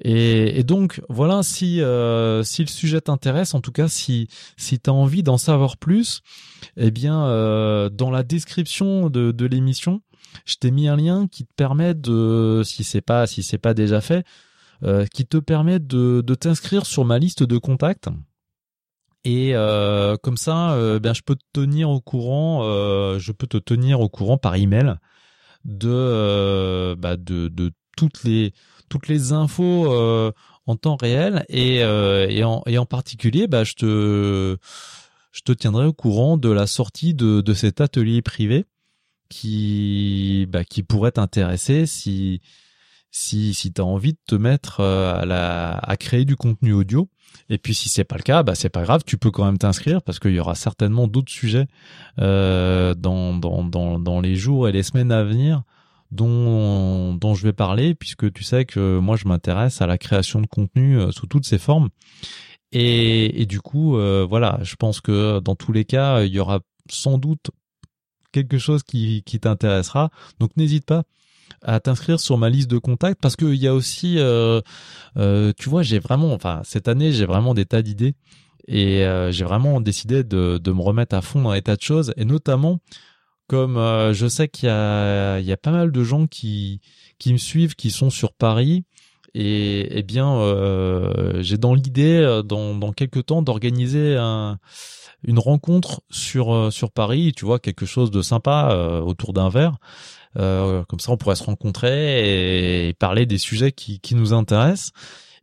Et, 0.01 0.63
donc, 0.63 1.03
voilà, 1.09 1.43
si 1.43 1.81
si 2.45 2.63
le 2.63 2.69
sujet 2.69 3.01
t'intéresse, 3.01 3.55
en 3.55 3.61
tout 3.61 3.73
cas, 3.73 3.89
si 3.89 4.29
si 4.57 4.79
t'as 4.79 4.93
envie 4.93 5.25
d'en 5.25 5.37
savoir 5.37 5.77
plus, 5.77 6.23
eh 6.77 6.93
bien, 6.93 7.25
dans 7.91 8.11
la 8.13 8.23
description 8.23 9.11
de, 9.11 9.33
de 9.33 9.47
l'émission, 9.47 10.01
je 10.45 10.55
t'ai 10.55 10.71
mis 10.71 10.87
un 10.87 10.97
lien 10.97 11.27
qui 11.27 11.45
te 11.45 11.53
permet 11.57 11.93
de, 11.95 12.63
si 12.65 12.85
c'est 12.85 13.01
pas 13.01 13.27
si 13.27 13.43
c'est 13.43 13.59
pas 13.59 13.75
déjà 13.75 14.01
fait, 14.01 14.25
euh, 14.85 15.07
qui 15.07 15.27
te 15.27 15.39
permet 15.39 15.79
de, 15.79 16.21
de 16.21 16.35
t'inscrire 16.35 16.87
sur 16.87 17.05
ma 17.05 17.19
liste 17.19 17.43
de 17.43 17.59
contacts. 17.59 18.09
Et 19.25 19.55
euh, 19.55 20.17
comme 20.17 20.37
ça, 20.37 20.73
euh, 20.73 21.01
ben 21.01 21.13
je 21.13 21.23
peux 21.23 21.35
te 21.35 21.45
tenir 21.53 21.91
au 21.91 22.01
courant, 22.01 22.61
euh, 22.63 23.19
je 23.19 23.33
peux 23.33 23.47
te 23.47 23.59
tenir 23.59 24.01
au 24.01 24.09
courant 24.09 24.39
par 24.39 24.55
email 24.55 24.95
de 25.65 26.95
bah 26.99 27.17
de, 27.17 27.49
de 27.49 27.73
toutes 27.97 28.23
les 28.25 28.55
toutes 28.89 29.09
les 29.09 29.33
infos 29.33 29.93
en 30.67 30.77
temps 30.77 30.97
réel 30.97 31.45
et 31.49 31.79
et 31.79 32.45
en 32.45 32.63
et 32.67 32.79
en 32.79 32.87
particulier, 32.87 33.49
bah 33.49 33.65
je 33.65 33.75
te 33.75 34.57
je 35.33 35.41
te 35.43 35.53
tiendrai 35.53 35.87
au 35.87 35.93
courant 35.93 36.37
de 36.39 36.49
la 36.49 36.67
sortie 36.67 37.13
de 37.13 37.41
de 37.41 37.55
cet 37.55 37.81
atelier 37.81 38.23
privé 38.23 38.65
qui 39.29 40.47
bah 40.49 40.65
qui 40.65 40.83
pourrait 40.85 41.13
t'intéresser 41.13 41.87
si 41.87 42.41
si 43.11 43.55
si 43.55 43.73
tu 43.73 43.81
as 43.81 43.85
envie 43.85 44.13
de 44.13 44.19
te 44.27 44.35
mettre 44.35 44.81
à 44.81 45.25
la 45.25 45.73
à 45.73 45.97
créer 45.97 46.25
du 46.25 46.37
contenu 46.37 46.73
audio 46.73 47.09
et 47.51 47.59
puis 47.59 47.75
si 47.75 47.89
c'est 47.89 48.05
pas 48.05 48.17
le 48.17 48.23
cas, 48.23 48.43
bah 48.43 48.55
c'est 48.55 48.69
pas 48.69 48.83
grave, 48.83 49.03
tu 49.07 49.17
peux 49.17 49.31
quand 49.31 49.45
même 49.45 49.59
t'inscrire 49.59 50.03
parce 50.03 50.19
qu'il 50.19 50.33
y 50.33 50.41
aura 50.41 50.55
certainement 50.55 51.09
d'autres 51.09 51.33
sujets 51.33 51.67
euh, 52.19 52.95
dans, 52.95 53.35
dans, 53.35 53.99
dans, 53.99 54.21
les 54.21 54.37
jours 54.37 54.69
et 54.69 54.73
les 54.73 54.83
semaines 54.83 55.13
à 55.13 55.25
venir 55.25 55.63
dont, 56.11 57.15
dont 57.15 57.35
je 57.35 57.43
vais 57.45 57.53
parler, 57.53 57.95
puisque 57.95 58.33
tu 58.33 58.43
sais 58.45 58.65
que 58.65 58.99
moi 58.99 59.17
je 59.17 59.27
m'intéresse 59.29 59.81
à 59.81 59.87
la 59.87 59.99
création 59.99 60.41
de 60.41 60.47
contenu 60.47 60.99
euh, 60.99 61.11
sous 61.11 61.27
toutes 61.27 61.47
ses 61.47 61.59
formes. 61.59 61.89
Et, 62.73 63.41
et 63.43 63.47
du 63.47 63.61
coup, 63.61 63.97
euh, 63.97 64.27
voilà, 64.29 64.59
je 64.63 64.77
pense 64.77 65.01
que 65.01 65.41
dans 65.41 65.55
tous 65.55 65.73
les 65.73 65.85
cas, 65.85 66.23
il 66.23 66.33
y 66.33 66.39
aura 66.39 66.61
sans 66.91 67.17
doute 67.17 67.51
quelque 68.33 68.59
chose 68.59 68.83
qui, 68.83 69.23
qui 69.25 69.41
t'intéressera. 69.41 70.11
Donc 70.39 70.55
n'hésite 70.57 70.85
pas 70.85 71.05
à 71.63 71.81
t'inscrire 71.81 72.21
sur 72.21 72.39
ma 72.39 72.51
liste 72.51 72.71
de 72.71 72.79
contacts 72.79 73.21
parce 73.21 73.37
qu'il 73.37 73.55
y 73.55 73.67
a 73.67 73.75
aussi, 73.75 74.19
euh, 74.19 74.61
euh, 75.17 75.53
tu 75.59 75.69
vois, 75.69 75.83
j'ai 75.83 75.99
vraiment, 75.99 76.33
enfin 76.33 76.61
cette 76.65 76.89
année 76.89 77.13
j'ai 77.13 77.27
vraiment 77.27 77.55
des 77.55 77.67
tas 77.67 77.83
d'idées 77.83 78.15
et 78.67 79.05
euh, 79.05 79.33
j'ai 79.33 79.45
vraiment 79.45 79.81
décidé 79.81 80.25
de, 80.25 80.59
de 80.59 80.73
me 80.73 80.83
remettre 80.83 81.15
à 81.17 81.23
fond 81.23 81.43
dans 81.43 81.53
les 81.53 81.63
tas 81.63 81.77
de 81.77 81.83
choses 81.83 82.13
et 82.17 82.25
notamment 82.25 82.81
comme 83.49 83.77
je 84.13 84.27
sais 84.29 84.47
qu'il 84.47 84.69
y 84.69 84.73
a, 84.73 85.39
il 85.39 85.47
y 85.47 85.53
a 85.53 85.57
pas 85.57 85.71
mal 85.71 85.91
de 85.91 86.05
gens 86.05 86.27
qui 86.27 86.83
qui 87.19 87.33
me 87.33 87.39
suivent, 87.39 87.75
qui 87.77 87.91
sont 87.91 88.11
sur 88.11 88.35
Paris. 88.35 88.85
Et 89.35 89.89
eh 89.91 90.03
bien, 90.03 90.41
j'ai 91.41 91.59
dans 91.59 91.75
l'idée, 91.75 92.43
dans, 92.45 92.75
dans 92.75 92.93
quelques 92.93 93.27
temps, 93.27 93.43
d'organiser 93.43 94.17
un, 94.17 94.59
une 95.23 95.39
rencontre 95.39 96.01
sur 96.11 96.73
sur 96.73 96.91
Paris. 96.91 97.33
Tu 97.37 97.45
vois, 97.45 97.59
quelque 97.59 97.87
chose 97.87 98.11
de 98.11 98.23
sympa 98.23 99.01
autour 99.05 99.33
d'un 99.33 99.49
verre. 99.49 99.79
Euh, 100.37 100.85
comme 100.85 101.01
ça, 101.01 101.13
on 101.13 101.17
pourrait 101.17 101.37
se 101.37 101.45
rencontrer 101.45 102.89
et, 102.89 102.95
parler 102.95 103.27
des 103.27 103.39
sujets 103.39 103.73
qui, 103.73 104.01
qui 104.01 104.15
nous 104.15 104.33
intéressent. 104.33 104.93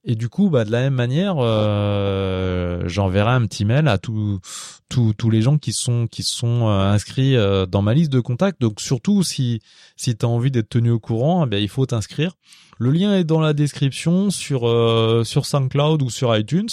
Et 0.07 0.15
du 0.15 0.29
coup, 0.29 0.49
bah, 0.49 0.65
de 0.65 0.71
la 0.71 0.81
même 0.81 0.93
manière, 0.93 1.35
euh, 1.39 2.83
j'enverrai 2.85 3.31
un 3.31 3.45
petit 3.47 3.65
mail 3.65 3.87
à 3.87 3.97
tous 3.97 4.39
tous 4.87 5.29
les 5.29 5.41
gens 5.41 5.57
qui 5.57 5.73
sont 5.73 6.07
qui 6.07 6.23
sont 6.23 6.67
euh, 6.67 6.91
inscrits 6.91 7.35
euh, 7.35 7.65
dans 7.65 7.81
ma 7.81 7.93
liste 7.93 8.11
de 8.11 8.19
contacts. 8.19 8.61
Donc 8.61 8.79
surtout 8.79 9.23
si 9.23 9.61
si 9.97 10.15
tu 10.15 10.25
as 10.25 10.29
envie 10.29 10.51
d'être 10.51 10.69
tenu 10.69 10.91
au 10.91 10.99
courant, 10.99 11.47
eh 11.51 11.61
il 11.61 11.69
faut 11.69 11.85
t'inscrire. 11.85 12.33
Le 12.77 12.91
lien 12.91 13.15
est 13.15 13.23
dans 13.23 13.39
la 13.39 13.53
description 13.53 14.29
sur 14.29 14.67
euh, 14.67 15.23
sur 15.23 15.45
SoundCloud 15.45 16.01
ou 16.01 16.09
sur 16.09 16.35
iTunes. 16.35 16.69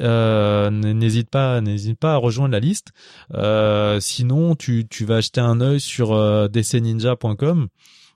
Euh, 0.00 0.70
n'hésite 0.70 1.30
pas 1.30 1.60
n'hésite 1.60 1.98
pas 1.98 2.14
à 2.14 2.16
rejoindre 2.16 2.52
la 2.52 2.60
liste. 2.60 2.88
Euh, 3.34 4.00
sinon, 4.00 4.56
tu 4.56 4.86
tu 4.88 5.04
vas 5.04 5.16
acheter 5.16 5.40
un 5.40 5.60
œil 5.60 5.80
sur 5.80 6.12
euh, 6.12 6.48
dcninja.com 6.48 7.68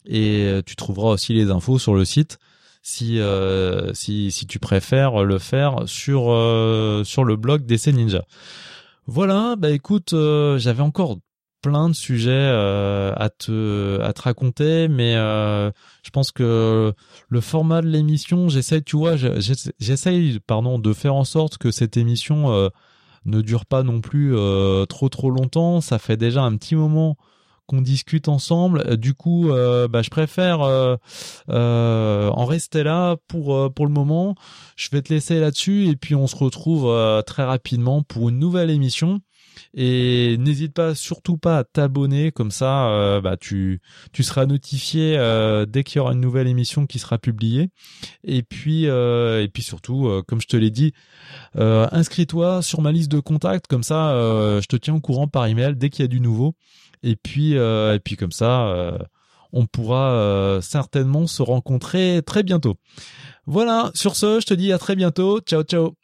et 0.07 0.61
tu 0.65 0.77
trouveras 0.77 1.11
aussi 1.11 1.35
les 1.35 1.51
infos 1.51 1.79
sur 1.79 1.95
le 1.95 2.07
site 2.07 2.39
si 2.83 3.21
si 3.93 4.31
si 4.31 4.47
tu 4.47 4.59
préfères 4.59 5.25
le 5.25 5.39
faire 5.39 5.83
sur 5.87 6.25
sur 7.05 7.25
le 7.25 7.37
blog 7.37 7.67
DC 7.67 7.89
Ninja. 7.89 8.25
Voilà, 9.07 9.57
bah 9.57 9.71
écoute, 9.71 10.15
j'avais 10.59 10.83
encore 10.83 11.19
plein 11.61 11.89
de 11.89 11.95
sujets 11.95 12.31
euh, 12.31 13.13
à 13.17 13.29
te 13.29 14.01
à 14.01 14.13
te 14.13 14.23
raconter 14.23 14.89
mais 14.89 15.15
euh, 15.17 15.71
je 16.03 16.11
pense 16.11 16.33
que 16.33 16.95
le 17.29 17.41
format 17.41 17.83
de 17.83 17.89
l'émission 17.89 18.49
j'essaie 18.49 18.81
tu 18.83 18.97
vois 18.97 19.17
j'essaye 19.17 20.41
pardon 20.41 20.79
de 20.79 20.93
faire 20.93 21.15
en 21.15 21.25
sorte 21.25 21.59
que 21.59 21.71
cette 21.71 21.97
émission 21.97 22.53
euh, 22.53 22.69
ne 23.27 23.43
dure 23.43 23.67
pas 23.67 23.83
non 23.83 24.01
plus 24.01 24.35
trop 24.89 25.09
trop 25.09 25.31
longtemps 25.31 25.81
ça 25.81 25.99
fait 25.99 26.17
déjà 26.17 26.43
un 26.43 26.57
petit 26.57 26.77
moment 26.77 27.17
qu'on 27.71 27.83
discute 27.83 28.29
ensemble. 28.29 28.97
Du 28.97 29.15
coup 29.15 29.49
bah, 29.49 30.03
je 30.03 30.11
préfère 30.11 30.61
en 31.49 32.45
rester 32.45 32.83
là 32.83 33.17
pour 33.29 33.73
pour 33.73 33.87
le 33.87 33.93
moment. 33.93 34.35
Je 34.77 34.91
vais 34.91 35.03
te 35.03 35.13
laisser 35.13 35.39
là-dessus 35.39 35.87
et 35.87 35.97
puis 35.97 36.15
on 36.15 36.27
se 36.27 36.37
retrouve 36.37 36.93
très 37.25 37.45
rapidement 37.45 38.03
pour 38.03 38.29
une 38.29 38.39
nouvelle 38.39 38.71
émission. 38.71 39.21
Et 39.75 40.37
n'hésite 40.39 40.75
pas 40.75 40.95
surtout 40.95 41.37
pas 41.37 41.59
à 41.59 41.65
t'abonner. 41.65 42.33
Comme 42.33 42.51
ça 42.51 42.89
euh, 42.89 43.21
bah 43.21 43.37
tu 43.37 43.81
tu 44.13 44.23
seras 44.23 44.47
notifié 44.47 45.17
euh, 45.17 45.67
dès 45.67 45.85
qu'il 45.85 45.97
y 45.97 46.01
aura 46.01 46.13
une 46.13 46.21
nouvelle 46.21 46.49
émission 46.49 46.87
qui 46.87 46.99
sera 46.99 47.19
publiée. 47.19 47.71
Et 48.25 48.43
puis 48.43 48.87
euh, 48.87 49.43
et 49.43 49.49
puis 49.49 49.63
surtout 49.63 50.11
comme 50.27 50.41
je 50.41 50.49
te 50.49 50.57
l'ai 50.57 50.71
dit 50.71 50.93
inscris-toi 51.55 52.63
sur 52.63 52.81
ma 52.81 52.93
liste 52.93 53.11
de 53.11 53.21
contacts. 53.21 53.67
Comme 53.67 53.83
ça 53.83 54.13
je 54.61 54.67
te 54.67 54.77
tiens 54.77 54.95
au 54.95 55.01
courant 55.01 55.29
par 55.29 55.47
email 55.47 55.75
dès 55.77 55.91
qu'il 55.91 56.03
y 56.03 56.05
a 56.05 56.09
du 56.09 56.21
nouveau 56.21 56.55
et 57.03 57.17
puis 57.17 57.55
et 57.55 58.01
puis 58.05 58.17
comme 58.17 58.33
ça 58.33 58.99
on 59.53 59.67
pourra 59.67 60.61
certainement 60.63 61.27
se 61.27 61.43
rencontrer 61.43 62.23
très 62.25 62.43
bientôt. 62.43 62.77
Voilà, 63.47 63.91
sur 63.95 64.15
ce, 64.17 64.39
je 64.41 64.47
te 64.47 64.55
dis 64.55 64.73
à 64.73 64.79
très 64.79 64.97
bientôt. 64.97 65.41
Ciao 65.41 65.63
ciao. 65.63 66.01